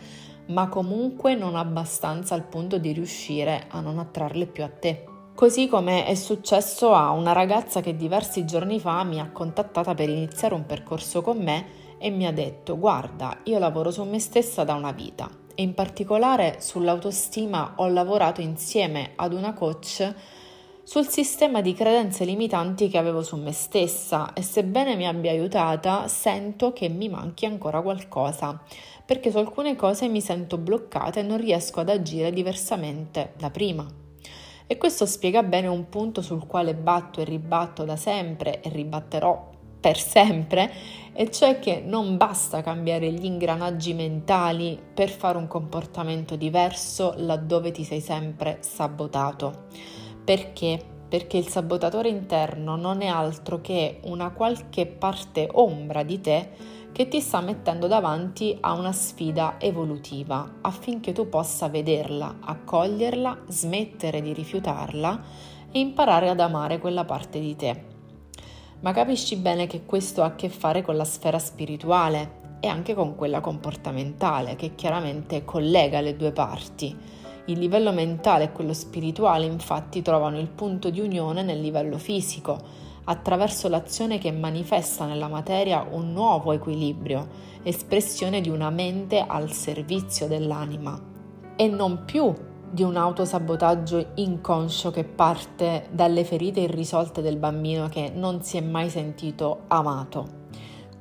ma 0.47 0.67
comunque 0.69 1.35
non 1.35 1.55
abbastanza 1.55 2.33
al 2.33 2.45
punto 2.45 2.79
di 2.79 2.93
riuscire 2.93 3.65
a 3.67 3.79
non 3.79 3.99
attrarle 3.99 4.47
più 4.47 4.63
a 4.63 4.67
te. 4.67 5.05
Così 5.35 5.67
come 5.67 6.07
è 6.07 6.15
successo 6.15 6.95
a 6.95 7.11
una 7.11 7.31
ragazza 7.31 7.79
che 7.81 7.95
diversi 7.95 8.43
giorni 8.43 8.79
fa 8.79 9.03
mi 9.03 9.19
ha 9.19 9.29
contattata 9.29 9.93
per 9.93 10.09
iniziare 10.09 10.55
un 10.55 10.65
percorso 10.65 11.21
con 11.21 11.37
me 11.37 11.65
e 11.99 12.09
mi 12.09 12.25
ha 12.25 12.33
detto 12.33 12.79
guarda, 12.79 13.37
io 13.43 13.59
lavoro 13.59 13.91
su 13.91 14.03
me 14.05 14.17
stessa 14.17 14.63
da 14.63 14.73
una 14.73 14.91
vita 14.91 15.29
e 15.53 15.61
in 15.61 15.75
particolare 15.75 16.55
sull'autostima 16.59 17.73
ho 17.75 17.87
lavorato 17.87 18.41
insieme 18.41 19.11
ad 19.15 19.31
una 19.31 19.53
coach 19.53 20.11
sul 20.87 21.09
sistema 21.09 21.59
di 21.59 21.73
credenze 21.73 22.23
limitanti 22.23 22.87
che 22.87 22.97
avevo 22.97 23.21
su 23.21 23.35
me 23.35 23.51
stessa 23.51 24.31
e 24.31 24.41
sebbene 24.41 24.95
mi 24.95 25.05
abbia 25.05 25.31
aiutata 25.31 26.07
sento 26.07 26.71
che 26.71 26.87
mi 26.87 27.09
manchi 27.09 27.45
ancora 27.45 27.81
qualcosa 27.81 28.63
perché 29.05 29.29
su 29.29 29.37
alcune 29.37 29.75
cose 29.75 30.07
mi 30.07 30.21
sento 30.21 30.57
bloccata 30.57 31.19
e 31.19 31.23
non 31.23 31.39
riesco 31.39 31.81
ad 31.81 31.89
agire 31.89 32.31
diversamente 32.31 33.33
da 33.35 33.49
prima. 33.49 33.85
E 34.65 34.77
questo 34.77 35.05
spiega 35.05 35.43
bene 35.43 35.67
un 35.67 35.89
punto 35.89 36.21
sul 36.21 36.47
quale 36.47 36.73
batto 36.73 37.19
e 37.19 37.25
ribatto 37.25 37.83
da 37.83 37.97
sempre 37.97 38.61
e 38.61 38.69
ribatterò 38.69 39.55
per 39.81 39.99
sempre, 39.99 40.71
e 41.11 41.29
cioè 41.29 41.59
che 41.59 41.81
non 41.85 42.15
basta 42.15 42.61
cambiare 42.61 43.11
gli 43.11 43.25
ingranaggi 43.25 43.93
mentali 43.93 44.79
per 44.93 45.09
fare 45.09 45.37
un 45.37 45.47
comportamento 45.47 46.37
diverso 46.37 47.13
laddove 47.17 47.71
ti 47.71 47.83
sei 47.83 47.99
sempre 47.99 48.59
sabotato. 48.61 50.05
Perché? 50.27 50.77
Perché 51.07 51.37
il 51.37 51.47
sabotatore 51.47 52.09
interno 52.09 52.75
non 52.75 53.01
è 53.01 53.07
altro 53.07 53.61
che 53.61 54.01
una 54.03 54.31
qualche 54.31 54.85
parte 54.85 55.47
ombra 55.49 56.03
di 56.03 56.19
te 56.19 56.49
che 56.91 57.07
ti 57.07 57.21
sta 57.21 57.39
mettendo 57.39 57.87
davanti 57.87 58.57
a 58.59 58.73
una 58.73 58.91
sfida 58.91 59.55
evolutiva 59.57 60.55
affinché 60.59 61.13
tu 61.13 61.29
possa 61.29 61.69
vederla, 61.69 62.39
accoglierla, 62.41 63.43
smettere 63.47 64.21
di 64.21 64.33
rifiutarla 64.33 65.21
e 65.71 65.79
imparare 65.79 66.27
ad 66.27 66.41
amare 66.41 66.79
quella 66.79 67.05
parte 67.05 67.39
di 67.39 67.55
te 67.55 67.83
ma 68.81 68.91
capisci 68.91 69.37
bene 69.37 69.65
che 69.65 69.85
questo 69.85 70.23
ha 70.23 70.25
a 70.25 70.35
che 70.35 70.49
fare 70.49 70.81
con 70.81 70.97
la 70.97 71.05
sfera 71.05 71.39
spirituale 71.39 72.57
e 72.59 72.67
anche 72.67 72.93
con 72.93 73.15
quella 73.15 73.39
comportamentale, 73.39 74.57
che 74.57 74.75
chiaramente 74.75 75.45
collega 75.45 76.01
le 76.01 76.15
due 76.15 76.31
parti. 76.31 76.95
Il 77.47 77.59
livello 77.59 77.93
mentale 77.93 78.45
e 78.45 78.51
quello 78.51 78.73
spirituale 78.73 79.45
infatti 79.45 80.01
trovano 80.01 80.37
il 80.37 80.49
punto 80.49 80.89
di 80.89 80.99
unione 80.99 81.43
nel 81.43 81.61
livello 81.61 81.97
fisico, 81.97 82.59
attraverso 83.05 83.69
l'azione 83.69 84.17
che 84.17 84.31
manifesta 84.31 85.05
nella 85.05 85.29
materia 85.29 85.87
un 85.89 86.11
nuovo 86.11 86.51
equilibrio, 86.51 87.27
espressione 87.63 88.41
di 88.41 88.49
una 88.49 88.69
mente 88.69 89.23
al 89.25 89.51
servizio 89.53 90.27
dell'anima, 90.27 91.01
e 91.55 91.67
non 91.69 92.03
più 92.03 92.33
di 92.69 92.83
un 92.83 92.97
autosabotaggio 92.97 94.07
inconscio 94.15 94.91
che 94.91 95.05
parte 95.05 95.87
dalle 95.89 96.25
ferite 96.25 96.59
irrisolte 96.59 97.21
del 97.21 97.37
bambino 97.37 97.87
che 97.87 98.11
non 98.13 98.43
si 98.43 98.57
è 98.57 98.61
mai 98.61 98.89
sentito 98.89 99.61
amato. 99.67 100.36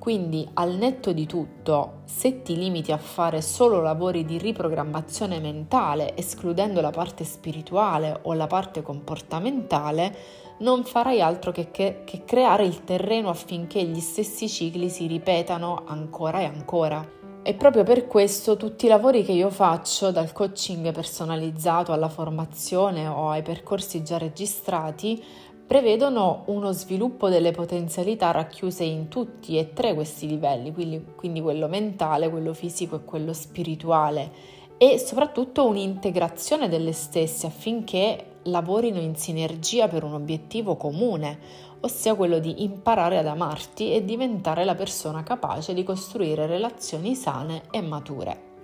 Quindi 0.07 0.49
al 0.55 0.77
netto 0.77 1.13
di 1.13 1.27
tutto, 1.27 2.03
se 2.05 2.43
ti 2.43 2.55
limiti 2.57 2.93
a 2.93 2.97
fare 2.97 3.43
solo 3.43 3.81
lavori 3.81 4.25
di 4.25 4.39
riprogrammazione 4.39 5.41
mentale, 5.41 6.17
escludendo 6.17 6.81
la 6.81 6.93
parte 6.93 7.25
spirituale 7.25 8.21
o 8.23 8.33
la 8.35 8.47
parte 8.47 8.83
comportamentale, 8.83 10.17
non 10.59 10.85
farai 10.85 11.21
altro 11.21 11.51
che, 11.51 11.73
che, 11.73 12.03
che 12.05 12.23
creare 12.25 12.65
il 12.65 12.85
terreno 12.85 13.31
affinché 13.31 13.83
gli 13.83 13.99
stessi 13.99 14.49
cicli 14.49 14.91
si 14.91 15.09
ripetano 15.09 15.83
ancora 15.85 16.39
e 16.39 16.45
ancora. 16.45 17.17
E 17.43 17.55
proprio 17.55 17.85
per 17.85 18.09
questo 18.09 18.57
tutti 18.57 18.87
i 18.87 18.89
lavori 18.89 19.23
che 19.23 19.31
io 19.31 19.51
faccio, 19.51 20.11
dal 20.11 20.33
coaching 20.33 20.93
personalizzato 20.93 21.93
alla 21.93 22.09
formazione 22.09 23.07
o 23.07 23.31
ai 23.31 23.43
percorsi 23.43 24.03
già 24.03 24.19
registrati, 24.19 25.23
prevedono 25.67 26.45
uno 26.47 26.71
sviluppo 26.73 27.29
delle 27.29 27.51
potenzialità 27.51 28.31
racchiuse 28.31 28.85
in 28.85 29.09
tutti 29.09 29.59
e 29.59 29.73
tre 29.73 29.95
questi 29.95 30.29
livelli, 30.29 30.73
quindi, 30.73 31.05
quindi 31.17 31.41
quello 31.41 31.67
mentale, 31.67 32.31
quello 32.31 32.55
fisico 32.55 32.97
e 32.97 33.05
quello 33.05 33.33
spirituale 33.33 34.55
e 34.79 34.99
soprattutto 34.99 35.67
un'integrazione 35.67 36.69
delle 36.69 36.93
stesse 36.93 37.47
affinché 37.47 38.35
lavorino 38.43 39.01
in 39.01 39.17
sinergia 39.17 39.89
per 39.89 40.05
un 40.05 40.13
obiettivo 40.13 40.77
comune, 40.77 41.39
ossia 41.81 42.15
quello 42.15 42.39
di 42.39 42.63
imparare 42.63 43.19
ad 43.19 43.27
amarti 43.27 43.93
e 43.93 44.05
diventare 44.05 44.65
la 44.65 44.75
persona 44.75 45.23
capace 45.23 45.75
di 45.75 45.83
costruire 45.83 46.47
relazioni 46.47 47.15
sane 47.15 47.63
e 47.71 47.81
mature. 47.81 48.55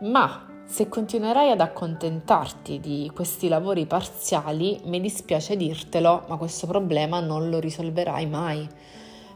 Ma 0.00 0.57
se 0.68 0.86
continuerai 0.86 1.50
ad 1.50 1.62
accontentarti 1.62 2.78
di 2.78 3.10
questi 3.14 3.48
lavori 3.48 3.86
parziali, 3.86 4.78
mi 4.84 5.00
dispiace 5.00 5.56
dirtelo, 5.56 6.24
ma 6.28 6.36
questo 6.36 6.66
problema 6.66 7.20
non 7.20 7.48
lo 7.48 7.58
risolverai 7.58 8.26
mai. 8.26 8.68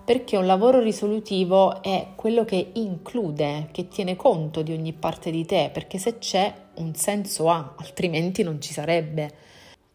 Perché 0.05 0.37
un 0.37 0.45
lavoro 0.45 0.79
risolutivo 0.81 1.83
è 1.83 2.09
quello 2.17 2.45
che 2.45 2.73
include, 2.75 3.69
che 3.73 3.89
tiene 3.89 4.15
conto 4.15 4.61
di 4.61 4.73
ogni 4.73 4.93
parte 4.93 5.31
di 5.31 5.47
te, 5.47 5.71
perché 5.73 5.97
se 5.97 6.19
c'è 6.19 6.53
un 6.75 6.95
senso 6.95 7.49
ha, 7.49 7.77
altrimenti 7.79 8.43
non 8.43 8.61
ci 8.61 8.75
sarebbe. 8.75 9.31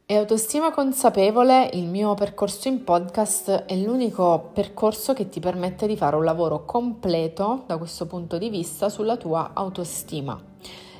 E 0.08 0.15
autostima 0.15 0.71
consapevole, 0.71 1.69
il 1.73 1.86
mio 1.86 2.15
percorso 2.15 2.67
in 2.67 2.84
podcast 2.84 3.65
è 3.67 3.76
l'unico 3.76 4.50
percorso 4.54 5.13
che 5.13 5.30
ti 5.30 5.39
permette 5.39 5.86
di 5.86 5.95
fare 5.95 6.15
un 6.15 6.23
lavoro 6.23 6.65
completo 6.65 7.63
da 7.67 7.78
questo 7.78 8.08
punto 8.08 8.39
di 8.39 8.50
vista 8.50 8.89
sulla 8.89 9.17
tua 9.17 9.52
autostima. 9.54 10.41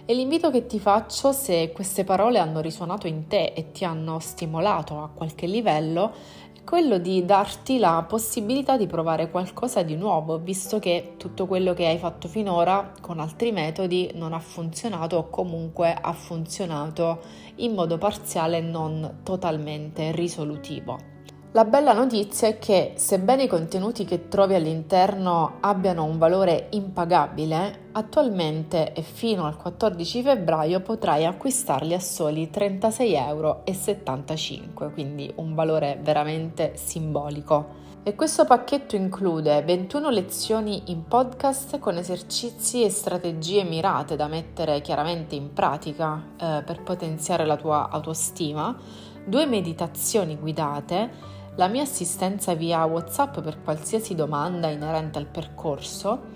E 0.10 0.14
l'invito 0.14 0.50
che 0.52 0.66
ti 0.68 0.80
faccio, 0.80 1.34
se 1.34 1.74
queste 1.74 2.06
parole 2.06 2.40
hanno 2.40 2.62
risuonato 2.62 3.08
in 3.08 3.28
te 3.28 3.52
e 3.54 3.74
ti 3.74 3.84
hanno 3.84 4.20
stimolato 4.20 5.02
a 5.04 5.10
qualche 5.14 5.48
livello, 5.48 6.14
è 6.56 6.64
quello 6.64 6.98
di 6.98 7.26
darti 7.26 7.78
la 7.78 8.06
possibilità 8.08 8.78
di 8.78 8.88
provare 8.88 9.30
qualcosa 9.30 9.84
di 9.84 9.98
nuovo, 9.98 10.40
visto 10.40 10.80
che 10.80 11.16
tutto 11.18 11.46
quello 11.46 11.74
che 11.74 11.88
hai 11.88 11.98
fatto 11.98 12.30
finora 12.30 12.94
con 13.02 13.20
altri 13.20 13.52
metodi 13.52 14.10
non 14.14 14.32
ha 14.32 14.40
funzionato 14.40 15.18
o 15.18 15.30
comunque 15.30 15.94
ha 15.94 16.14
funzionato 16.14 17.20
in 17.56 17.74
modo 17.74 17.98
parziale 17.98 18.60
e 18.60 18.62
non 18.62 19.20
totalmente 19.24 20.14
risolutivo. 20.14 21.17
La 21.54 21.64
bella 21.64 21.94
notizia 21.94 22.50
è 22.50 22.60
che, 22.60 22.94
sebbene 22.98 23.44
i 23.44 23.48
contenuti 23.48 24.04
che 24.04 24.28
trovi 24.28 24.54
all'interno 24.54 25.54
abbiano 25.62 26.04
un 26.04 26.18
valore 26.18 26.68
impagabile, 26.72 27.86
attualmente 27.94 28.92
e 28.92 29.02
fino 29.02 29.46
al 29.46 29.56
14 29.56 30.24
febbraio 30.24 30.82
potrai 30.82 31.26
acquistarli 31.26 31.94
a 31.94 32.02
soli 32.02 32.50
36,75 32.54 33.06
euro, 33.30 34.92
quindi 34.94 35.32
un 35.38 35.56
valore 35.56 35.98
veramente 36.04 36.74
simbolico. 36.76 37.86
E 38.04 38.14
questo 38.14 38.46
pacchetto 38.46 38.98
include 38.98 39.64
21 39.64 40.10
lezioni 40.10 40.84
in 40.88 41.08
podcast 41.08 41.80
con 41.80 41.98
esercizi 41.98 42.84
e 42.84 42.90
strategie 42.90 43.64
mirate 43.64 44.18
da 44.18 44.28
mettere 44.28 44.82
chiaramente 44.82 45.36
in 45.36 45.54
pratica 45.54 46.24
eh, 46.40 46.62
per 46.66 46.84
potenziare 46.84 47.46
la 47.46 47.56
tua 47.56 47.90
autostima, 47.90 48.78
due 49.26 49.46
meditazioni 49.46 50.38
guidate, 50.38 51.36
la 51.58 51.68
mia 51.68 51.82
assistenza 51.82 52.54
via 52.54 52.86
WhatsApp 52.86 53.40
per 53.42 53.62
qualsiasi 53.64 54.14
domanda 54.14 54.70
inerente 54.70 55.18
al 55.18 55.26
percorso, 55.26 56.28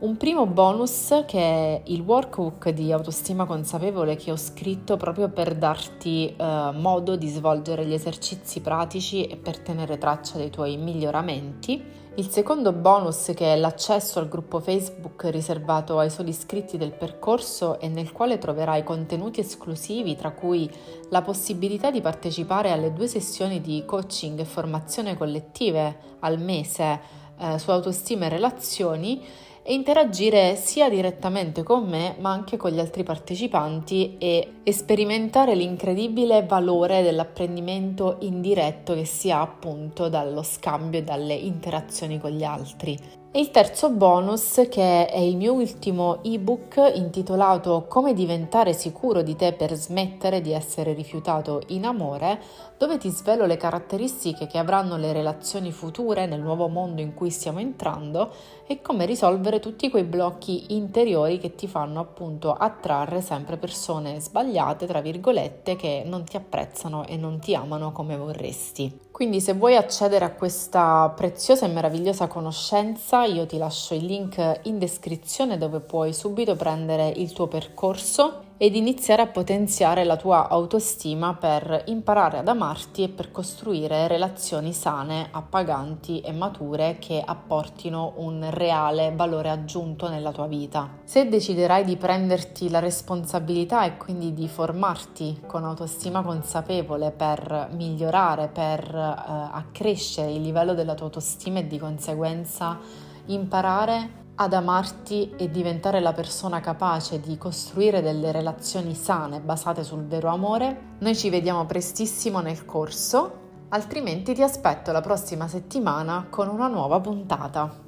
un 0.00 0.16
primo 0.16 0.46
bonus 0.46 1.24
che 1.26 1.40
è 1.40 1.80
il 1.86 2.02
workbook 2.02 2.68
di 2.68 2.92
autostima 2.92 3.46
consapevole 3.46 4.14
che 4.14 4.30
ho 4.30 4.36
scritto 4.36 4.96
proprio 4.96 5.28
per 5.28 5.56
darti 5.56 6.36
eh, 6.36 6.70
modo 6.72 7.16
di 7.16 7.26
svolgere 7.26 7.84
gli 7.84 7.92
esercizi 7.92 8.60
pratici 8.60 9.26
e 9.26 9.36
per 9.36 9.58
tenere 9.58 9.98
traccia 9.98 10.36
dei 10.36 10.50
tuoi 10.50 10.76
miglioramenti. 10.76 11.82
Il 12.14 12.28
secondo 12.28 12.72
bonus 12.72 13.32
che 13.34 13.54
è 13.54 13.56
l'accesso 13.56 14.20
al 14.20 14.28
gruppo 14.28 14.60
Facebook 14.60 15.24
riservato 15.30 15.98
ai 15.98 16.10
soli 16.10 16.30
iscritti 16.30 16.76
del 16.76 16.92
percorso 16.92 17.80
e 17.80 17.88
nel 17.88 18.12
quale 18.12 18.38
troverai 18.38 18.84
contenuti 18.84 19.40
esclusivi 19.40 20.14
tra 20.14 20.30
cui 20.30 20.70
la 21.10 21.22
possibilità 21.22 21.90
di 21.90 22.00
partecipare 22.00 22.70
alle 22.70 22.92
due 22.92 23.08
sessioni 23.08 23.60
di 23.60 23.82
coaching 23.84 24.38
e 24.38 24.44
formazione 24.44 25.16
collettive 25.16 26.16
al 26.20 26.40
mese 26.40 27.00
eh, 27.38 27.58
su 27.58 27.70
autostima 27.70 28.26
e 28.26 28.28
relazioni 28.28 29.22
e 29.68 29.74
interagire 29.74 30.56
sia 30.56 30.88
direttamente 30.88 31.62
con 31.62 31.86
me 31.86 32.16
ma 32.20 32.30
anche 32.30 32.56
con 32.56 32.70
gli 32.70 32.78
altri 32.78 33.02
partecipanti 33.02 34.16
e 34.16 34.54
sperimentare 34.64 35.54
l'incredibile 35.54 36.46
valore 36.46 37.02
dell'apprendimento 37.02 38.16
indiretto 38.20 38.94
che 38.94 39.04
si 39.04 39.30
ha 39.30 39.42
appunto 39.42 40.08
dallo 40.08 40.42
scambio 40.42 41.00
e 41.00 41.04
dalle 41.04 41.34
interazioni 41.34 42.18
con 42.18 42.30
gli 42.30 42.44
altri. 42.44 42.98
E 43.30 43.40
il 43.40 43.50
terzo 43.50 43.90
bonus, 43.90 44.66
che 44.70 45.06
è 45.06 45.18
il 45.18 45.36
mio 45.36 45.52
ultimo 45.52 46.24
ebook 46.24 46.92
intitolato 46.94 47.84
Come 47.86 48.14
diventare 48.14 48.72
sicuro 48.72 49.20
di 49.20 49.36
te 49.36 49.52
per 49.52 49.74
smettere 49.74 50.40
di 50.40 50.52
essere 50.52 50.94
rifiutato 50.94 51.60
in 51.66 51.84
amore, 51.84 52.40
dove 52.78 52.96
ti 52.96 53.10
svelo 53.10 53.44
le 53.44 53.58
caratteristiche 53.58 54.46
che 54.46 54.56
avranno 54.56 54.96
le 54.96 55.12
relazioni 55.12 55.72
future 55.72 56.24
nel 56.24 56.40
nuovo 56.40 56.68
mondo 56.68 57.02
in 57.02 57.12
cui 57.12 57.28
stiamo 57.28 57.58
entrando 57.58 58.32
e 58.70 58.82
come 58.82 59.06
risolvere 59.06 59.60
tutti 59.60 59.88
quei 59.88 60.04
blocchi 60.04 60.74
interiori 60.74 61.38
che 61.38 61.54
ti 61.54 61.66
fanno 61.66 62.00
appunto 62.00 62.52
attrarre 62.52 63.22
sempre 63.22 63.56
persone 63.56 64.20
sbagliate, 64.20 64.86
tra 64.86 65.00
virgolette, 65.00 65.74
che 65.74 66.02
non 66.04 66.24
ti 66.24 66.36
apprezzano 66.36 67.06
e 67.06 67.16
non 67.16 67.38
ti 67.38 67.54
amano 67.54 67.92
come 67.92 68.14
vorresti. 68.16 69.06
Quindi 69.10 69.40
se 69.40 69.54
vuoi 69.54 69.74
accedere 69.74 70.26
a 70.26 70.32
questa 70.32 71.10
preziosa 71.16 71.64
e 71.64 71.70
meravigliosa 71.70 72.26
conoscenza, 72.26 73.24
io 73.24 73.46
ti 73.46 73.56
lascio 73.56 73.94
il 73.94 74.04
link 74.04 74.60
in 74.64 74.78
descrizione 74.78 75.56
dove 75.56 75.80
puoi 75.80 76.12
subito 76.12 76.54
prendere 76.54 77.08
il 77.08 77.32
tuo 77.32 77.46
percorso 77.46 78.42
ed 78.60 78.74
iniziare 78.74 79.22
a 79.22 79.28
potenziare 79.28 80.02
la 80.02 80.16
tua 80.16 80.48
autostima 80.48 81.34
per 81.34 81.84
imparare 81.86 82.38
ad 82.38 82.48
amarti 82.48 83.04
e 83.04 83.08
per 83.08 83.30
costruire 83.30 84.08
relazioni 84.08 84.72
sane, 84.72 85.28
appaganti 85.30 86.20
e 86.20 86.32
mature 86.32 86.96
che 86.98 87.22
apportino 87.24 88.14
un 88.16 88.48
reale 88.50 89.12
valore 89.14 89.48
aggiunto 89.48 90.08
nella 90.08 90.32
tua 90.32 90.48
vita. 90.48 90.98
Se 91.04 91.28
deciderai 91.28 91.84
di 91.84 91.96
prenderti 91.96 92.68
la 92.68 92.80
responsabilità 92.80 93.84
e 93.84 93.96
quindi 93.96 94.34
di 94.34 94.48
formarti 94.48 95.42
con 95.46 95.62
autostima 95.62 96.22
consapevole 96.22 97.12
per 97.12 97.68
migliorare, 97.72 98.48
per 98.48 98.80
eh, 98.92 99.48
accrescere 99.52 100.32
il 100.32 100.42
livello 100.42 100.74
della 100.74 100.94
tua 100.94 101.06
autostima 101.06 101.60
e 101.60 101.66
di 101.68 101.78
conseguenza 101.78 102.78
imparare 103.26 104.26
ad 104.40 104.52
amarti 104.52 105.32
e 105.36 105.50
diventare 105.50 105.98
la 105.98 106.12
persona 106.12 106.60
capace 106.60 107.20
di 107.20 107.36
costruire 107.36 108.00
delle 108.00 108.30
relazioni 108.30 108.94
sane 108.94 109.40
basate 109.40 109.82
sul 109.82 110.04
vero 110.04 110.28
amore, 110.28 110.96
noi 110.98 111.16
ci 111.16 111.28
vediamo 111.28 111.66
prestissimo 111.66 112.38
nel 112.38 112.64
corso, 112.64 113.46
altrimenti 113.70 114.34
ti 114.34 114.42
aspetto 114.42 114.92
la 114.92 115.00
prossima 115.00 115.48
settimana 115.48 116.26
con 116.30 116.46
una 116.48 116.68
nuova 116.68 117.00
puntata. 117.00 117.87